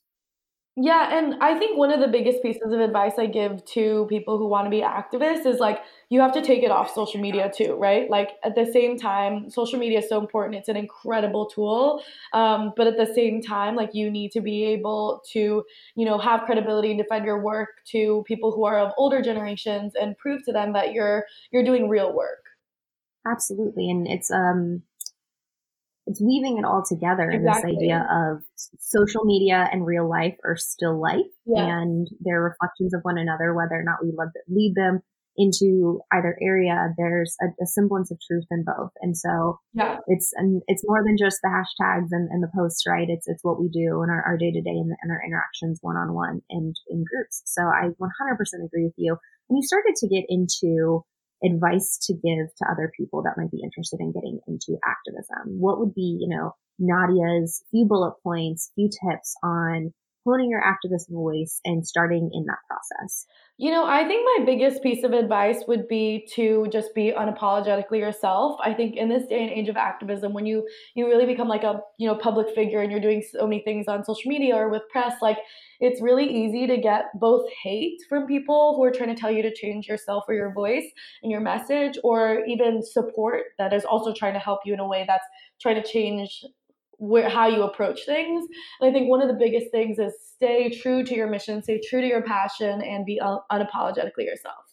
Yeah, 0.78 1.18
and 1.18 1.36
I 1.44 1.60
think 1.60 1.78
one 1.78 1.92
of 1.92 2.00
the 2.00 2.08
biggest 2.08 2.42
pieces 2.42 2.72
of 2.72 2.80
advice 2.80 3.14
I 3.20 3.26
give 3.26 3.64
to 3.74 4.06
people 4.10 4.38
who 4.38 4.48
want 4.48 4.66
to 4.68 4.70
be 4.70 4.82
activists 4.82 5.46
is 5.46 5.60
like 5.60 5.80
you 6.10 6.22
have 6.22 6.32
to 6.32 6.42
take 6.42 6.64
it 6.64 6.72
off 6.72 6.94
social 6.94 7.20
media 7.20 7.52
too, 7.54 7.74
right? 7.76 8.10
Like 8.10 8.30
at 8.46 8.56
the 8.56 8.66
same 8.72 8.98
time, 8.98 9.50
social 9.50 9.78
media 9.78 10.00
is 10.00 10.08
so 10.08 10.18
important. 10.18 10.56
It's 10.56 10.70
an 10.70 10.78
incredible 10.78 11.48
tool, 11.48 12.02
um, 12.32 12.72
but 12.78 12.88
at 12.88 12.96
the 12.96 13.06
same 13.14 13.42
time, 13.42 13.76
like 13.76 13.90
you 13.94 14.10
need 14.10 14.32
to 14.32 14.40
be 14.40 14.64
able 14.64 15.22
to, 15.34 15.64
you 15.98 16.06
know, 16.06 16.18
have 16.18 16.44
credibility 16.46 16.92
and 16.92 16.98
defend 17.00 17.26
your 17.26 17.42
work 17.44 17.70
to 17.88 18.24
people 18.26 18.54
who 18.54 18.64
are 18.64 18.80
of 18.80 18.94
older 18.98 19.22
generations 19.22 19.92
and 20.00 20.18
prove 20.18 20.42
to 20.46 20.54
them 20.54 20.72
that 20.72 20.94
you're 20.94 21.26
you're 21.52 21.66
doing 21.66 21.90
real 21.90 22.14
work. 22.16 22.46
Absolutely, 23.28 23.90
and 23.90 24.08
it's 24.08 24.32
um 24.32 24.84
it's 26.08 26.22
weaving 26.22 26.58
it 26.58 26.66
all 26.66 26.84
together 26.88 27.30
in 27.30 27.44
this 27.44 27.64
idea 27.64 28.06
of 28.10 28.42
social 28.80 29.24
media 29.24 29.70
and 29.72 29.86
real 29.86 30.10
life 30.10 30.36
are 30.44 30.58
still 30.58 31.00
life 31.00 31.20
and 31.46 32.08
they're 32.22 32.42
reflections 32.42 32.94
of 32.94 33.02
one 33.04 33.18
another, 33.18 33.54
whether 33.54 33.76
or 33.76 33.84
not 33.84 34.04
we 34.04 34.12
lead 34.50 34.74
them 34.76 35.02
into 35.38 36.02
either 36.12 36.38
area, 36.42 36.94
there's 36.98 37.36
a, 37.42 37.48
a, 37.64 37.66
semblance 37.66 38.12
of 38.12 38.20
truth 38.28 38.44
in 38.52 38.66
both. 38.66 38.92
And 39.02 39.18
so 39.18 39.60
yeah. 39.74 39.98
it's, 40.08 40.32
and 40.36 40.62
it's 40.68 40.84
more 40.86 41.04
than 41.06 41.16
just 41.18 41.40
the 41.42 41.50
hashtags 41.50 42.10
and, 42.12 42.30
and 42.30 42.44
the 42.44 42.52
posts, 42.54 42.84
right? 42.86 43.08
It's, 43.08 43.28
it's 43.28 43.44
what 43.44 43.60
we 43.60 43.70
do 43.70 44.04
in 44.04 44.10
our 44.10 44.38
day 44.38 44.52
to 44.52 44.62
day 44.62 44.76
and 44.76 44.92
our 45.10 45.22
interactions 45.26 45.80
one 45.82 45.96
on 45.96 46.14
one 46.14 46.42
and 46.50 46.76
in 46.90 47.06
groups. 47.08 47.44
So 47.46 47.64
I 47.64 47.90
100% 47.96 48.66
agree 48.66 48.84
with 48.84 48.94
you. 48.98 49.16
When 49.48 49.58
you 49.58 49.64
started 49.64 49.96
to 49.98 50.08
get 50.08 50.26
into 50.28 51.04
advice 51.44 51.98
to 52.04 52.14
give 52.14 52.48
to 52.58 52.66
other 52.70 52.92
people 52.96 53.24
that 53.24 53.38
might 53.38 53.52
be 53.52 53.62
interested 53.64 54.00
in 54.00 54.12
getting 54.12 54.40
into 54.48 54.78
activism, 54.86 55.60
what 55.60 55.80
would 55.80 55.94
be, 55.94 56.18
you 56.20 56.28
know, 56.28 56.56
Nadya's 56.80 57.64
few 57.72 57.86
bullet 57.86 58.16
points, 58.24 58.72
few 58.76 58.90
tips 58.90 59.36
on 59.44 59.94
honing 60.26 60.50
your 60.50 60.62
activist 60.62 61.10
voice 61.10 61.60
and 61.66 61.86
starting 61.86 62.30
in 62.34 62.46
that 62.46 62.60
process? 62.68 63.26
You 63.58 63.70
know, 63.70 63.86
I 63.86 64.08
think 64.08 64.26
my 64.40 64.46
biggest 64.46 64.82
piece 64.82 65.04
of 65.04 65.12
advice 65.14 65.64
would 65.68 65.88
be 65.88 66.28
to 66.34 66.66
just 66.72 66.96
be 66.96 67.14
unapologetically 67.16 68.00
yourself. 68.00 68.60
I 68.64 68.74
think 68.74 68.96
in 68.96 69.08
this 69.08 69.28
day 69.28 69.44
and 69.44 69.52
age 69.52 69.70
of 69.70 69.78
activism, 69.78 70.34
when 70.34 70.48
you 70.48 70.68
you 70.96 71.06
really 71.06 71.28
become 71.28 71.48
like 71.48 71.64
a 71.64 71.80
you 72.00 72.08
know 72.08 72.16
public 72.16 72.56
figure 72.56 72.82
and 72.82 72.92
you're 72.92 73.00
doing 73.00 73.22
so 73.22 73.46
many 73.46 73.62
things 73.62 73.88
on 73.88 74.04
social 74.04 74.30
media 74.30 74.56
or 74.56 74.70
with 74.70 74.82
press, 74.92 75.14
like 75.22 75.38
it's 75.80 76.02
really 76.02 76.26
easy 76.26 76.66
to 76.66 76.78
get 76.78 77.06
both 77.20 77.46
hate 77.64 78.00
from 78.10 78.26
people 78.26 78.76
who 78.76 78.84
are 78.84 78.92
trying 78.92 79.14
to 79.14 79.20
tell 79.20 79.32
you 79.32 79.44
to 79.44 79.54
change 79.54 79.88
yourself 79.88 80.24
or 80.28 80.34
your 80.34 80.54
voice 80.54 80.86
and 81.22 81.32
your 81.32 81.42
message, 81.42 82.00
or 82.04 82.44
even 82.46 82.82
support 82.82 83.44
that 83.60 83.74
is 83.74 83.86
also 83.86 84.12
trying 84.12 84.34
to 84.34 84.40
help 84.40 84.62
you 84.66 84.74
in 84.74 84.80
a 84.80 84.88
way 84.88 85.06
that's 85.08 85.26
trying 85.62 85.82
to 85.82 85.88
change 85.88 86.44
where 87.02 87.30
how 87.30 87.48
you 87.48 87.64
approach 87.64 88.06
things. 88.06 88.48
And 88.80 88.90
I 88.90 88.94
think 88.94 89.10
one 89.10 89.24
of 89.24 89.28
the 89.28 89.34
biggest 89.34 89.72
things 89.72 89.98
is 89.98 90.14
stay 90.36 90.70
true 90.70 91.04
to 91.04 91.16
your 91.16 91.28
mission, 91.28 91.64
stay 91.64 91.82
true 91.90 92.00
to 92.00 92.08
your 92.08 92.22
passion, 92.22 92.80
and 92.82 93.06
be 93.06 93.20
un- 93.20 93.40
unapologetically 93.52 94.26
yourself. 94.26 94.64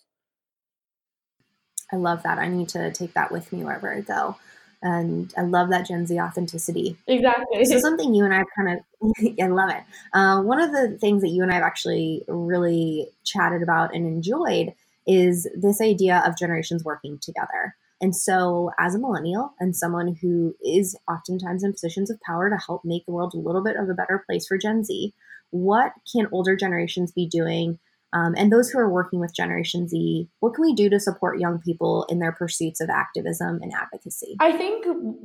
I 1.91 1.97
love 1.97 2.23
that. 2.25 2.39
I 2.39 2.49
need 2.49 2.69
to 2.71 2.93
take 2.93 3.15
that 3.15 3.33
with 3.33 3.51
me 3.51 3.65
wherever 3.65 3.93
I 3.93 4.03
go. 4.03 4.37
And 4.83 5.33
I 5.39 5.43
love 5.43 5.71
that 5.71 5.87
Gen 5.87 6.07
Z 6.07 6.21
authenticity. 6.21 6.99
Exactly. 7.07 7.65
So 7.65 7.79
something 7.79 8.15
you 8.15 8.25
and 8.27 8.35
I 8.35 8.39
have 8.39 8.47
kind 8.55 8.79
of, 8.79 9.35
I 9.43 9.47
love 9.47 9.71
it. 9.71 9.83
Uh, 10.13 10.43
one 10.43 10.61
of 10.61 10.71
the 10.71 10.99
things 11.01 11.23
that 11.23 11.31
you 11.31 11.43
and 11.43 11.51
I 11.51 11.55
have 11.55 11.65
actually 11.65 12.25
really 12.29 13.09
chatted 13.25 13.63
about 13.63 13.95
and 13.95 14.07
enjoyed 14.07 14.75
is 15.07 15.49
this 15.57 15.81
idea 15.81 16.23
of 16.27 16.37
generations 16.37 16.85
working 16.85 17.19
together. 17.19 17.75
And 18.01 18.15
so, 18.15 18.71
as 18.79 18.95
a 18.95 18.99
millennial 18.99 19.55
and 19.59 19.75
someone 19.75 20.17
who 20.21 20.55
is 20.65 20.97
oftentimes 21.11 21.65
in 21.65 21.73
positions 21.73 22.11
of 22.11 22.21
power 22.21 22.49
to 22.49 22.57
help 22.57 22.85
make 22.85 23.05
the 23.07 23.13
world 23.13 23.35
a 23.35 23.39
little 23.39 23.63
bit 23.63 23.77
of 23.77 23.89
a 23.89 23.95
better 23.95 24.23
place 24.25 24.47
for 24.47 24.57
Gen 24.57 24.85
Z, 24.85 25.13
what 25.51 25.93
can 26.13 26.29
older 26.31 26.55
generations 26.55 27.11
be 27.11 27.27
doing 27.27 27.79
um, 28.13 28.35
and 28.37 28.51
those 28.51 28.71
who 28.71 28.79
are 28.79 28.91
working 28.91 29.21
with 29.21 29.35
Generation 29.35 29.87
Z, 29.87 30.29
what 30.41 30.55
can 30.55 30.63
we 30.63 30.75
do 30.75 30.89
to 30.89 30.99
support 30.99 31.39
young 31.39 31.59
people 31.59 32.07
in 32.09 32.21
their 32.21 32.33
pursuits 32.33 32.81
of 32.81 32.89
activism 32.89 33.61
and 33.63 33.73
advocacy? 33.75 34.37
I 34.41 34.53
think 34.53 34.85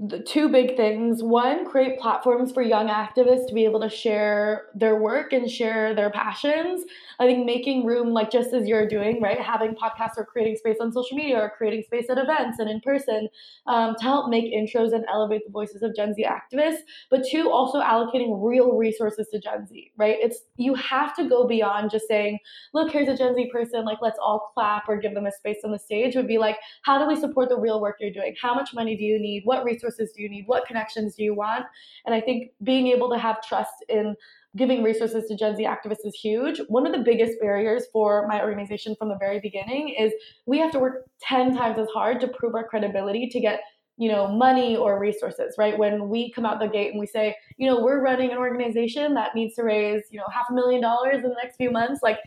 the 0.10 0.20
two 0.20 0.50
big 0.50 0.76
things. 0.76 1.24
One, 1.24 1.66
create 1.66 2.00
platforms 2.00 2.52
for 2.52 2.62
young 2.62 2.90
activists 2.90 3.48
to 3.48 3.54
be 3.54 3.64
able 3.64 3.80
to 3.82 3.90
share 3.90 4.66
their 4.76 4.98
work 4.98 5.32
and 5.32 5.50
share 5.50 5.96
their 5.96 6.10
passions. 6.10 6.84
I 7.20 7.26
think 7.26 7.46
making 7.46 7.86
room, 7.86 8.10
like 8.10 8.30
just 8.30 8.54
as 8.54 8.68
you're 8.68 8.88
doing, 8.88 9.22
right? 9.22 9.40
Having 9.40 9.76
podcasts 9.76 10.18
or 10.18 10.26
creating 10.26 10.58
space 10.58 10.78
on 10.82 10.92
social 10.92 11.16
media 11.16 11.40
or 11.40 11.54
creating 11.58 11.84
space 11.84 12.10
at 12.10 12.18
events 12.18 12.60
and 12.60 12.70
in 12.70 12.82
person 12.82 13.30
um, 13.66 13.96
to 13.96 14.04
help 14.04 14.30
make 14.30 14.54
intros 14.54 14.94
and 14.94 15.06
elevate 15.12 15.46
the 15.46 15.52
voices 15.52 15.84
of 15.84 15.96
Gen 15.96 16.14
Z 16.14 16.26
activists. 16.26 16.80
But 17.10 17.24
two, 17.30 17.50
also 17.50 17.80
allocating 17.80 18.44
real 18.44 18.76
resources 18.76 19.30
to 19.30 19.40
Gen 19.40 19.68
Z, 19.68 19.92
right? 19.96 20.18
It's 20.20 20.40
you 20.58 20.74
have 20.76 21.16
to 21.16 21.30
go 21.30 21.48
beyond 21.48 21.92
just 21.92 22.08
saying, 22.10 22.40
look, 22.74 22.92
here's 22.92 23.08
a 23.08 23.16
Gen 23.16 23.36
Z 23.36 23.50
person, 23.52 23.86
like 23.86 24.00
let's 24.02 24.20
all 24.20 24.52
clap 24.54 24.90
or 24.90 24.98
give 24.98 25.14
them 25.14 25.26
a 25.26 25.32
space 25.32 25.58
on 25.64 25.72
the 25.72 25.80
stage 25.80 26.16
would 26.16 26.28
be 26.28 26.38
like, 26.38 26.58
how 26.84 26.98
do 26.98 27.08
we 27.08 27.20
support 27.20 27.50
the 27.50 27.58
real 27.58 27.80
work 27.80 27.98
you're 28.00 28.12
doing? 28.12 28.36
How 28.42 28.54
much 28.54 28.74
money 28.74 28.96
do 28.96 29.04
you 29.04 29.20
need? 29.20 29.44
What 29.46 29.64
resources 29.64 30.12
do 30.16 30.24
you 30.24 30.30
need? 30.30 30.46
What 30.48 30.66
connections 30.66 31.16
do 31.16 31.24
you 31.24 31.36
want? 31.36 31.66
And 32.06 32.16
I 32.16 32.22
think 32.22 32.52
being 32.64 32.88
able 32.88 33.10
to 33.12 33.18
have 33.18 33.42
trust 33.44 33.86
in 33.90 34.16
giving 34.56 34.84
resources 34.84 35.28
to 35.28 35.36
Gen 35.36 35.56
Z 35.56 35.64
activists 35.64 36.06
is 36.06 36.16
huge. 36.16 36.62
One 36.68 36.86
of 36.86 36.94
the 36.94 37.00
biggest 37.00 37.40
barriers 37.40 37.86
for 37.92 38.28
my 38.28 38.42
organization 38.42 38.96
from 38.98 39.10
the 39.10 39.18
very 39.18 39.40
beginning 39.40 39.96
is 39.98 40.12
we 40.46 40.60
have 40.60 40.72
to 40.72 40.80
work 40.80 41.06
10 41.22 41.56
times 41.56 41.78
as 41.80 41.88
hard 41.94 42.20
to 42.22 42.28
prove 42.28 42.56
our 42.56 42.68
credibility 42.68 43.28
to 43.30 43.40
get 43.40 43.62
you 43.98 44.12
know 44.12 44.28
money 44.28 44.76
or 44.76 45.00
resources 45.00 45.54
right 45.60 45.78
when 45.78 46.10
we 46.10 46.32
come 46.32 46.48
out 46.48 46.60
the 46.60 46.68
gate 46.68 46.92
and 46.92 47.00
we 47.00 47.06
say 47.06 47.36
you 47.58 47.70
know 47.70 47.80
we're 47.84 48.02
running 48.02 48.32
an 48.32 48.40
organization 48.40 49.14
that 49.14 49.36
needs 49.36 49.54
to 49.54 49.62
raise 49.62 50.04
you 50.10 50.18
know 50.18 50.26
half 50.34 50.48
a 50.50 50.54
million 50.54 50.82
dollars 50.82 51.18
in 51.18 51.30
the 51.30 51.36
next 51.44 51.58
few 51.58 51.70
months 51.70 52.02
like 52.02 52.18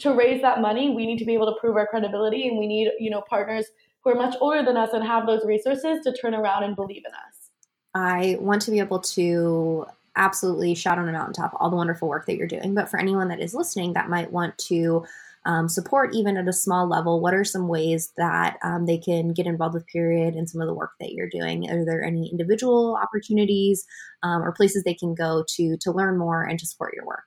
to 0.00 0.14
raise 0.14 0.40
that 0.42 0.60
money, 0.60 0.90
we 0.90 1.06
need 1.06 1.18
to 1.18 1.24
be 1.24 1.34
able 1.34 1.52
to 1.52 1.60
prove 1.60 1.76
our 1.76 1.86
credibility 1.86 2.48
and 2.48 2.58
we 2.58 2.66
need, 2.66 2.90
you 2.98 3.10
know, 3.10 3.22
partners 3.28 3.66
who 4.02 4.10
are 4.10 4.14
much 4.14 4.34
older 4.40 4.64
than 4.64 4.76
us 4.76 4.92
and 4.92 5.04
have 5.04 5.26
those 5.26 5.44
resources 5.44 6.02
to 6.04 6.12
turn 6.12 6.34
around 6.34 6.64
and 6.64 6.76
believe 6.76 7.02
in 7.06 7.12
us. 7.12 7.50
I 7.94 8.36
want 8.40 8.62
to 8.62 8.70
be 8.70 8.78
able 8.78 9.00
to 9.00 9.86
absolutely 10.16 10.74
shout 10.74 10.98
on 10.98 11.08
a 11.08 11.12
mountaintop 11.12 11.56
all 11.58 11.70
the 11.70 11.76
wonderful 11.76 12.08
work 12.08 12.26
that 12.26 12.36
you're 12.36 12.46
doing. 12.46 12.74
But 12.74 12.90
for 12.90 12.98
anyone 12.98 13.28
that 13.28 13.40
is 13.40 13.54
listening 13.54 13.92
that 13.92 14.10
might 14.10 14.32
want 14.32 14.56
to 14.58 15.04
um, 15.44 15.68
support 15.68 16.14
even 16.14 16.36
at 16.36 16.48
a 16.48 16.52
small 16.52 16.86
level, 16.86 17.20
what 17.20 17.34
are 17.34 17.44
some 17.44 17.68
ways 17.68 18.12
that 18.16 18.58
um, 18.62 18.86
they 18.86 18.98
can 18.98 19.32
get 19.32 19.46
involved 19.46 19.74
with 19.74 19.86
Period 19.86 20.34
and 20.34 20.48
some 20.48 20.60
of 20.60 20.68
the 20.68 20.74
work 20.74 20.92
that 21.00 21.12
you're 21.12 21.28
doing? 21.28 21.68
Are 21.70 21.84
there 21.84 22.02
any 22.02 22.30
individual 22.30 22.96
opportunities 23.02 23.84
um, 24.22 24.42
or 24.42 24.52
places 24.52 24.84
they 24.84 24.94
can 24.94 25.14
go 25.14 25.44
to 25.56 25.76
to 25.78 25.90
learn 25.90 26.16
more 26.18 26.44
and 26.44 26.58
to 26.58 26.66
support 26.66 26.94
your 26.94 27.06
work? 27.06 27.24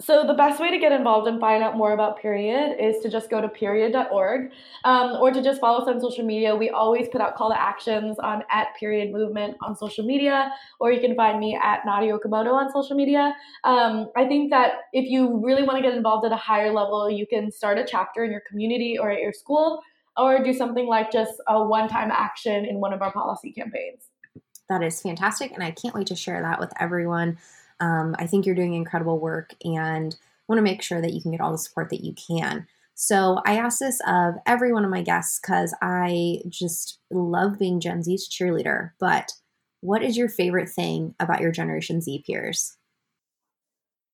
So 0.00 0.24
the 0.24 0.34
best 0.34 0.60
way 0.60 0.70
to 0.70 0.78
get 0.78 0.92
involved 0.92 1.26
and 1.26 1.40
find 1.40 1.60
out 1.60 1.76
more 1.76 1.90
about 1.90 2.20
Period 2.20 2.76
is 2.78 3.02
to 3.02 3.10
just 3.10 3.28
go 3.28 3.40
to 3.40 3.48
period.org 3.48 4.52
um, 4.84 5.16
or 5.16 5.32
to 5.32 5.42
just 5.42 5.60
follow 5.60 5.80
us 5.80 5.88
on 5.88 6.00
social 6.00 6.24
media. 6.24 6.54
We 6.54 6.70
always 6.70 7.08
put 7.08 7.20
out 7.20 7.34
call 7.34 7.50
to 7.50 7.60
actions 7.60 8.16
on 8.20 8.44
at 8.48 8.68
Period 8.78 9.12
Movement 9.12 9.56
on 9.60 9.74
social 9.74 10.06
media, 10.06 10.52
or 10.78 10.92
you 10.92 11.00
can 11.00 11.16
find 11.16 11.40
me 11.40 11.58
at 11.60 11.82
Nadya 11.82 12.16
Okamoto 12.16 12.52
on 12.52 12.70
social 12.70 12.94
media. 12.94 13.34
Um, 13.64 14.08
I 14.16 14.24
think 14.28 14.50
that 14.50 14.82
if 14.92 15.10
you 15.10 15.44
really 15.44 15.64
want 15.64 15.78
to 15.78 15.82
get 15.82 15.96
involved 15.96 16.24
at 16.24 16.30
a 16.30 16.36
higher 16.36 16.72
level, 16.72 17.10
you 17.10 17.26
can 17.26 17.50
start 17.50 17.76
a 17.76 17.84
chapter 17.84 18.22
in 18.22 18.30
your 18.30 18.42
community 18.48 18.96
or 19.00 19.10
at 19.10 19.20
your 19.20 19.32
school, 19.32 19.82
or 20.16 20.44
do 20.44 20.52
something 20.52 20.86
like 20.86 21.10
just 21.10 21.42
a 21.48 21.64
one-time 21.64 22.12
action 22.12 22.64
in 22.64 22.78
one 22.78 22.92
of 22.92 23.02
our 23.02 23.12
policy 23.12 23.50
campaigns. 23.50 24.10
That 24.68 24.84
is 24.84 25.02
fantastic, 25.02 25.50
and 25.50 25.62
I 25.62 25.72
can't 25.72 25.94
wait 25.94 26.06
to 26.06 26.14
share 26.14 26.40
that 26.42 26.60
with 26.60 26.72
everyone. 26.78 27.38
Um, 27.80 28.16
I 28.18 28.26
think 28.26 28.46
you're 28.46 28.54
doing 28.54 28.74
incredible 28.74 29.18
work 29.18 29.54
and 29.64 30.16
want 30.48 30.58
to 30.58 30.62
make 30.62 30.82
sure 30.82 31.00
that 31.00 31.12
you 31.12 31.20
can 31.20 31.30
get 31.30 31.40
all 31.40 31.52
the 31.52 31.58
support 31.58 31.90
that 31.90 32.04
you 32.04 32.14
can. 32.14 32.66
So 32.94 33.40
I 33.46 33.56
ask 33.56 33.78
this 33.78 34.00
of 34.06 34.34
every 34.46 34.72
one 34.72 34.84
of 34.84 34.90
my 34.90 35.02
guests 35.02 35.38
because 35.40 35.74
I 35.80 36.40
just 36.48 36.98
love 37.10 37.58
being 37.58 37.80
Gen 37.80 38.02
Z's 38.02 38.28
cheerleader. 38.28 38.90
But 38.98 39.32
what 39.80 40.02
is 40.02 40.16
your 40.16 40.28
favorite 40.28 40.68
thing 40.68 41.14
about 41.20 41.40
your 41.40 41.52
Generation 41.52 42.00
Z 42.00 42.24
peers? 42.26 42.77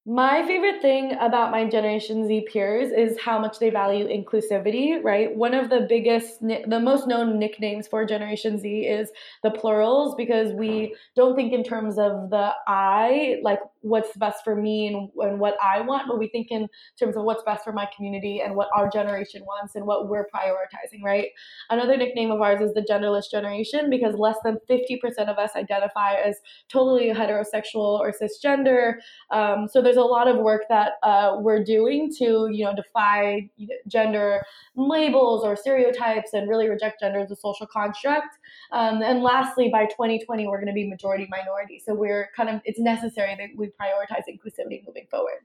My 0.06 0.46
favorite 0.46 0.82
thing 0.82 1.12
about 1.18 1.50
my 1.50 1.66
Generation 1.66 2.26
Z 2.28 2.46
peers 2.52 2.92
is 2.92 3.18
how 3.18 3.38
much 3.38 3.58
they 3.58 3.70
value 3.70 4.06
inclusivity, 4.06 5.02
right? 5.02 5.34
One 5.34 5.54
of 5.54 5.70
the 5.70 5.86
biggest, 5.88 6.42
the 6.42 6.78
most 6.78 7.06
known 7.08 7.38
nicknames 7.38 7.88
for 7.88 8.04
Generation 8.04 8.58
Z 8.58 8.68
is 8.68 9.10
the 9.42 9.50
plurals 9.50 10.14
because 10.14 10.52
we 10.52 10.94
don't 11.16 11.34
think 11.34 11.54
in 11.54 11.64
terms 11.64 11.96
of 11.96 12.28
the 12.28 12.52
I, 12.66 13.38
like 13.42 13.60
what's 13.84 14.16
best 14.16 14.42
for 14.42 14.56
me 14.56 14.86
and, 14.86 15.10
and 15.18 15.38
what 15.38 15.56
I 15.62 15.82
want, 15.82 16.08
but 16.08 16.18
we 16.18 16.28
think 16.28 16.48
in 16.50 16.68
terms 16.98 17.16
of 17.16 17.24
what's 17.24 17.42
best 17.42 17.62
for 17.62 17.72
my 17.72 17.86
community 17.94 18.40
and 18.40 18.56
what 18.56 18.68
our 18.74 18.88
generation 18.88 19.42
wants 19.44 19.74
and 19.74 19.86
what 19.86 20.08
we're 20.08 20.26
prioritizing, 20.34 21.02
right? 21.04 21.28
Another 21.68 21.96
nickname 21.98 22.30
of 22.30 22.40
ours 22.40 22.62
is 22.62 22.72
the 22.72 22.80
genderless 22.80 23.30
generation 23.30 23.90
because 23.90 24.14
less 24.14 24.36
than 24.42 24.56
50% 24.70 25.02
of 25.28 25.36
us 25.36 25.50
identify 25.54 26.14
as 26.14 26.36
totally 26.70 27.08
heterosexual 27.12 28.00
or 28.00 28.10
cisgender. 28.10 28.94
Um, 29.30 29.68
so 29.70 29.82
there's 29.82 29.98
a 29.98 30.02
lot 30.02 30.28
of 30.28 30.38
work 30.38 30.62
that 30.70 30.92
uh, 31.02 31.36
we're 31.38 31.62
doing 31.62 32.10
to, 32.18 32.48
you 32.50 32.64
know, 32.64 32.74
defy 32.74 33.50
gender 33.86 34.42
labels 34.76 35.44
or 35.44 35.56
stereotypes 35.56 36.32
and 36.32 36.48
really 36.48 36.70
reject 36.70 37.00
gender 37.00 37.18
as 37.18 37.30
a 37.30 37.36
social 37.36 37.66
construct. 37.66 38.38
Um, 38.72 39.02
and 39.02 39.22
lastly, 39.22 39.68
by 39.70 39.84
2020, 39.84 40.46
we're 40.46 40.56
going 40.56 40.68
to 40.68 40.72
be 40.72 40.88
majority 40.88 41.28
minority. 41.28 41.82
So 41.84 41.94
we're 41.94 42.30
kind 42.34 42.48
of, 42.48 42.62
it's 42.64 42.80
necessary 42.80 43.36
that 43.38 43.48
we 43.54 43.73
prioritize 43.80 44.24
inclusivity 44.28 44.84
moving 44.86 45.06
forward. 45.10 45.40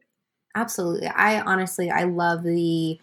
Absolutely. 0.56 1.08
I 1.08 1.42
honestly, 1.42 1.92
I 1.92 2.04
love 2.04 2.44
the, 2.44 3.00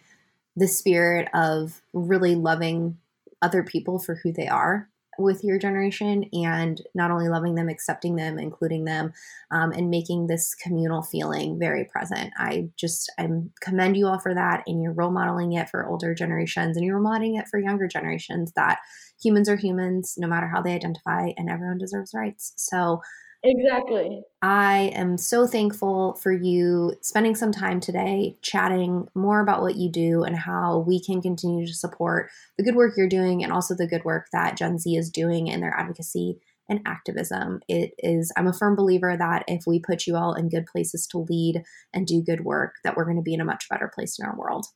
the 0.57 0.69
spirit 0.69 1.29
of 1.35 1.83
really 1.93 2.35
loving 2.35 2.99
other 3.43 3.63
people 3.63 3.99
for 3.99 4.17
who 4.17 4.33
they 4.33 4.49
are 4.49 4.89
with 5.19 5.43
your 5.45 5.59
generation 5.59 6.29
and 6.33 6.81
not 6.95 7.11
only 7.11 7.29
loving 7.29 7.55
them, 7.55 7.69
accepting 7.69 8.17
them, 8.17 8.39
including 8.39 8.85
them, 8.85 9.13
um, 9.51 9.73
and 9.73 9.91
making 9.91 10.27
this 10.27 10.55
communal 10.55 11.03
feeling 11.03 11.59
very 11.59 11.85
present. 11.85 12.33
I 12.37 12.69
just 12.77 13.11
I 13.19 13.29
commend 13.61 13.97
you 13.97 14.07
all 14.09 14.19
for 14.19 14.35
that, 14.35 14.63
and 14.67 14.83
you're 14.83 14.93
role 14.93 15.11
modeling 15.11 15.53
it 15.53 15.69
for 15.69 15.87
older 15.87 16.15
generations, 16.15 16.77
and 16.77 16.85
you're 16.85 16.99
modeling 16.99 17.37
it 17.37 17.49
for 17.49 17.59
younger 17.59 17.89
generations 17.89 18.53
that 18.57 18.81
humans 19.23 19.49
are 19.49 19.57
humans, 19.57 20.15
no 20.19 20.27
matter 20.27 20.49
how 20.49 20.61
they 20.61 20.75
identify, 20.75 21.31
and 21.37 21.49
everyone 21.49 21.79
deserves 21.79 22.13
rights. 22.15 22.53
So 22.57 23.01
Exactly. 23.49 24.23
I 24.43 24.91
am 24.95 25.17
so 25.17 25.47
thankful 25.47 26.15
for 26.15 26.33
you 26.33 26.95
spending 27.01 27.37
some 27.37 27.53
time 27.53 27.79
today 27.79 28.37
chatting 28.43 29.07
more 29.15 29.41
about 29.41 29.63
what 29.63 29.77
you 29.77 29.89
do 29.89 30.25
and 30.25 30.37
how 30.37 30.79
we 30.79 31.01
can 31.01 31.23
continue 31.23 31.65
to 31.65 31.73
support 31.73 32.29
the 32.59 32.65
good 32.65 32.75
work 32.75 32.95
you're 32.97 33.09
doing 33.09 33.45
and 33.45 33.53
also 33.53 33.77
the 33.77 33.87
good 33.87 34.05
work 34.05 34.27
that 34.33 34.57
Gen 34.57 34.79
Z 34.79 34.97
is 34.97 35.11
doing 35.11 35.47
in 35.47 35.61
their 35.61 35.75
advocacy 35.79 36.41
and 36.69 36.81
activism. 36.87 37.61
It 37.69 37.93
is, 37.99 38.33
I'm 38.37 38.49
a 38.49 38.53
firm 38.53 38.75
believer 38.75 39.17
that 39.17 39.45
if 39.47 39.63
we 39.65 39.79
put 39.79 40.09
you 40.09 40.17
all 40.17 40.35
in 40.35 40.49
good 40.49 40.67
places 40.67 41.07
to 41.13 41.19
lead 41.19 41.63
and 41.95 42.05
do 42.05 42.23
good 42.23 42.45
work, 42.45 42.75
that 42.83 42.97
we're 42.97 43.05
going 43.05 43.17
to 43.19 43.23
be 43.23 43.35
in 43.35 43.41
a 43.41 43.45
much 43.45 43.69
better 43.69 43.89
place 43.95 44.19
in 44.19 44.27
our 44.27 44.37
world. 44.37 44.67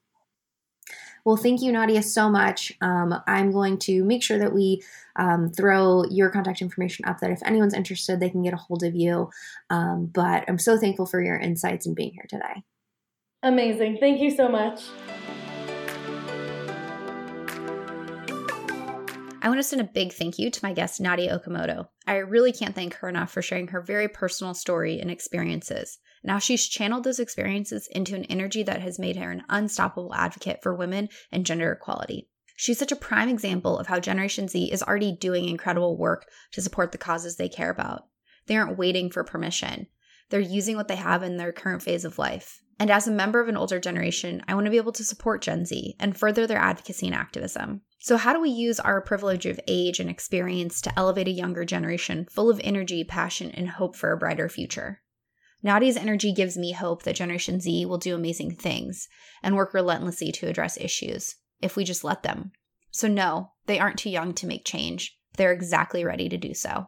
Well, 1.24 1.36
thank 1.36 1.62
you, 1.62 1.72
Nadya, 1.72 2.02
so 2.02 2.30
much. 2.30 2.72
Um, 2.80 3.14
I'm 3.26 3.52
going 3.52 3.78
to 3.80 4.04
make 4.04 4.22
sure 4.22 4.38
that 4.38 4.52
we 4.52 4.82
um, 5.16 5.50
throw 5.50 6.04
your 6.10 6.30
contact 6.30 6.62
information 6.62 7.04
up 7.04 7.20
that 7.20 7.30
if 7.30 7.42
anyone's 7.44 7.74
interested, 7.74 8.20
they 8.20 8.30
can 8.30 8.42
get 8.42 8.54
a 8.54 8.56
hold 8.56 8.82
of 8.82 8.94
you. 8.94 9.30
Um, 9.68 10.06
but 10.06 10.44
I'm 10.48 10.58
so 10.58 10.78
thankful 10.78 11.06
for 11.06 11.22
your 11.22 11.38
insights 11.38 11.86
and 11.86 11.94
being 11.94 12.12
here 12.12 12.26
today. 12.28 12.64
Amazing. 13.42 13.98
Thank 13.98 14.20
you 14.20 14.30
so 14.30 14.48
much. 14.48 14.82
I 19.42 19.48
want 19.48 19.58
to 19.58 19.62
send 19.62 19.80
a 19.80 19.84
big 19.84 20.12
thank 20.12 20.38
you 20.38 20.50
to 20.50 20.60
my 20.62 20.74
guest, 20.74 21.00
Nadya 21.00 21.42
Okamoto. 21.42 21.88
I 22.06 22.16
really 22.16 22.52
can't 22.52 22.74
thank 22.74 22.94
her 22.96 23.08
enough 23.08 23.32
for 23.32 23.40
sharing 23.40 23.68
her 23.68 23.80
very 23.80 24.06
personal 24.06 24.52
story 24.52 25.00
and 25.00 25.10
experiences. 25.10 25.98
Now 26.22 26.38
she's 26.38 26.68
channeled 26.68 27.04
those 27.04 27.18
experiences 27.18 27.88
into 27.90 28.14
an 28.14 28.24
energy 28.24 28.62
that 28.64 28.82
has 28.82 28.98
made 28.98 29.16
her 29.16 29.30
an 29.30 29.44
unstoppable 29.48 30.14
advocate 30.14 30.62
for 30.62 30.74
women 30.74 31.08
and 31.32 31.46
gender 31.46 31.72
equality. 31.72 32.28
She's 32.56 32.78
such 32.78 32.92
a 32.92 32.96
prime 32.96 33.30
example 33.30 33.78
of 33.78 33.86
how 33.86 34.00
Generation 34.00 34.46
Z 34.46 34.70
is 34.70 34.82
already 34.82 35.12
doing 35.12 35.48
incredible 35.48 35.96
work 35.96 36.28
to 36.52 36.60
support 36.60 36.92
the 36.92 36.98
causes 36.98 37.36
they 37.36 37.48
care 37.48 37.70
about. 37.70 38.06
They 38.46 38.56
aren't 38.56 38.76
waiting 38.76 39.10
for 39.10 39.24
permission, 39.24 39.86
they're 40.28 40.40
using 40.40 40.76
what 40.76 40.86
they 40.86 40.96
have 40.96 41.22
in 41.22 41.38
their 41.38 41.52
current 41.52 41.82
phase 41.82 42.04
of 42.04 42.18
life. 42.18 42.60
And 42.78 42.90
as 42.90 43.08
a 43.08 43.12
member 43.12 43.40
of 43.40 43.48
an 43.48 43.56
older 43.56 43.80
generation, 43.80 44.42
I 44.46 44.54
want 44.54 44.64
to 44.66 44.70
be 44.70 44.76
able 44.76 44.92
to 44.92 45.04
support 45.04 45.42
Gen 45.42 45.64
Z 45.64 45.96
and 45.98 46.16
further 46.16 46.46
their 46.46 46.58
advocacy 46.58 47.06
and 47.06 47.14
activism. 47.14 47.82
So, 47.98 48.16
how 48.16 48.32
do 48.32 48.40
we 48.40 48.50
use 48.50 48.80
our 48.80 49.00
privilege 49.00 49.44
of 49.44 49.60
age 49.66 50.00
and 50.00 50.08
experience 50.08 50.80
to 50.82 50.98
elevate 50.98 51.28
a 51.28 51.32
younger 51.32 51.64
generation 51.64 52.26
full 52.30 52.48
of 52.48 52.60
energy, 52.62 53.04
passion, 53.04 53.50
and 53.50 53.68
hope 53.68 53.96
for 53.96 54.12
a 54.12 54.16
brighter 54.16 54.48
future? 54.48 55.02
Nadya's 55.64 55.96
energy 55.96 56.32
gives 56.32 56.56
me 56.56 56.72
hope 56.72 57.02
that 57.02 57.16
Generation 57.16 57.60
Z 57.60 57.84
will 57.86 57.98
do 57.98 58.14
amazing 58.14 58.54
things 58.54 59.08
and 59.42 59.56
work 59.56 59.74
relentlessly 59.74 60.32
to 60.32 60.48
address 60.48 60.78
issues 60.78 61.36
if 61.60 61.76
we 61.76 61.84
just 61.84 62.04
let 62.04 62.22
them. 62.22 62.52
So, 62.90 63.08
no, 63.08 63.52
they 63.66 63.78
aren't 63.78 63.98
too 63.98 64.10
young 64.10 64.34
to 64.34 64.46
make 64.46 64.64
change. 64.64 65.16
They're 65.36 65.52
exactly 65.52 66.04
ready 66.04 66.28
to 66.28 66.36
do 66.36 66.54
so. 66.54 66.86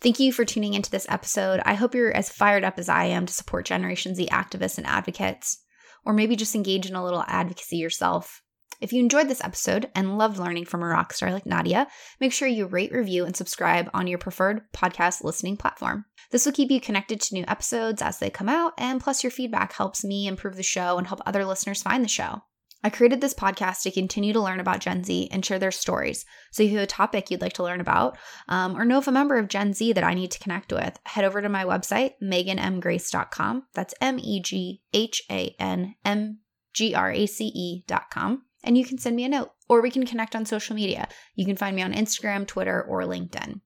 Thank 0.00 0.20
you 0.20 0.32
for 0.32 0.44
tuning 0.44 0.74
into 0.74 0.90
this 0.90 1.06
episode. 1.08 1.60
I 1.64 1.74
hope 1.74 1.94
you're 1.94 2.14
as 2.14 2.28
fired 2.28 2.62
up 2.62 2.78
as 2.78 2.88
I 2.88 3.06
am 3.06 3.26
to 3.26 3.32
support 3.32 3.64
Generation 3.64 4.14
Z 4.14 4.28
activists 4.30 4.76
and 4.76 4.86
advocates, 4.86 5.62
or 6.04 6.12
maybe 6.12 6.36
just 6.36 6.54
engage 6.54 6.86
in 6.86 6.94
a 6.94 7.02
little 7.02 7.24
advocacy 7.26 7.78
yourself. 7.78 8.42
If 8.80 8.92
you 8.92 9.00
enjoyed 9.00 9.28
this 9.28 9.42
episode 9.42 9.90
and 9.94 10.18
loved 10.18 10.38
learning 10.38 10.66
from 10.66 10.82
a 10.82 10.86
rock 10.86 11.12
star 11.14 11.32
like 11.32 11.44
Nadya, 11.44 11.86
make 12.20 12.32
sure 12.32 12.48
you 12.48 12.66
rate, 12.66 12.92
review, 12.92 13.24
and 13.24 13.34
subscribe 13.34 13.88
on 13.94 14.06
your 14.06 14.18
preferred 14.18 14.70
podcast 14.72 15.24
listening 15.24 15.56
platform. 15.56 16.04
This 16.30 16.46
will 16.46 16.52
keep 16.52 16.70
you 16.70 16.80
connected 16.80 17.20
to 17.20 17.34
new 17.34 17.44
episodes 17.48 18.02
as 18.02 18.18
they 18.18 18.30
come 18.30 18.48
out, 18.48 18.72
and 18.78 19.00
plus, 19.00 19.22
your 19.22 19.30
feedback 19.30 19.72
helps 19.72 20.04
me 20.04 20.26
improve 20.26 20.56
the 20.56 20.62
show 20.62 20.98
and 20.98 21.06
help 21.06 21.20
other 21.26 21.44
listeners 21.44 21.82
find 21.82 22.04
the 22.04 22.08
show. 22.08 22.42
I 22.84 22.90
created 22.90 23.22
this 23.22 23.32
podcast 23.32 23.80
to 23.82 23.90
continue 23.90 24.34
to 24.34 24.42
learn 24.42 24.60
about 24.60 24.80
Gen 24.80 25.04
Z 25.04 25.28
and 25.32 25.44
share 25.44 25.58
their 25.58 25.70
stories. 25.70 26.26
So 26.52 26.62
if 26.62 26.70
you 26.70 26.76
have 26.76 26.84
a 26.84 26.86
topic 26.86 27.30
you'd 27.30 27.40
like 27.40 27.54
to 27.54 27.62
learn 27.62 27.80
about 27.80 28.18
um, 28.46 28.76
or 28.76 28.84
know 28.84 28.98
of 28.98 29.08
a 29.08 29.12
member 29.12 29.38
of 29.38 29.48
Gen 29.48 29.72
Z 29.72 29.94
that 29.94 30.04
I 30.04 30.12
need 30.12 30.30
to 30.32 30.38
connect 30.38 30.70
with, 30.70 30.98
head 31.04 31.24
over 31.24 31.40
to 31.40 31.48
my 31.48 31.64
website, 31.64 32.12
meghanmgrace.com. 32.22 33.62
That's 33.72 33.94
M 34.02 34.18
E 34.18 34.42
G 34.42 34.82
H 34.92 35.22
A 35.30 35.56
N 35.58 35.94
M 36.04 36.40
G 36.74 36.94
R 36.94 37.10
A 37.10 37.24
C 37.24 37.50
E.com 37.54 38.42
and 38.64 38.76
you 38.76 38.84
can 38.84 38.98
send 38.98 39.16
me 39.16 39.24
a 39.24 39.28
note 39.28 39.52
or 39.68 39.80
we 39.80 39.90
can 39.90 40.04
connect 40.04 40.34
on 40.34 40.44
social 40.44 40.74
media. 40.74 41.08
You 41.36 41.46
can 41.46 41.56
find 41.56 41.76
me 41.76 41.82
on 41.82 41.92
Instagram, 41.92 42.46
Twitter, 42.46 42.82
or 42.82 43.02
LinkedIn. 43.02 43.60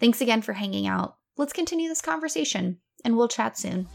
Thanks 0.00 0.20
again 0.20 0.42
for 0.42 0.54
hanging 0.54 0.86
out. 0.86 1.16
Let's 1.36 1.52
continue 1.52 1.88
this 1.88 2.02
conversation 2.02 2.78
and 3.04 3.16
we'll 3.16 3.28
chat 3.28 3.56
soon. 3.56 3.88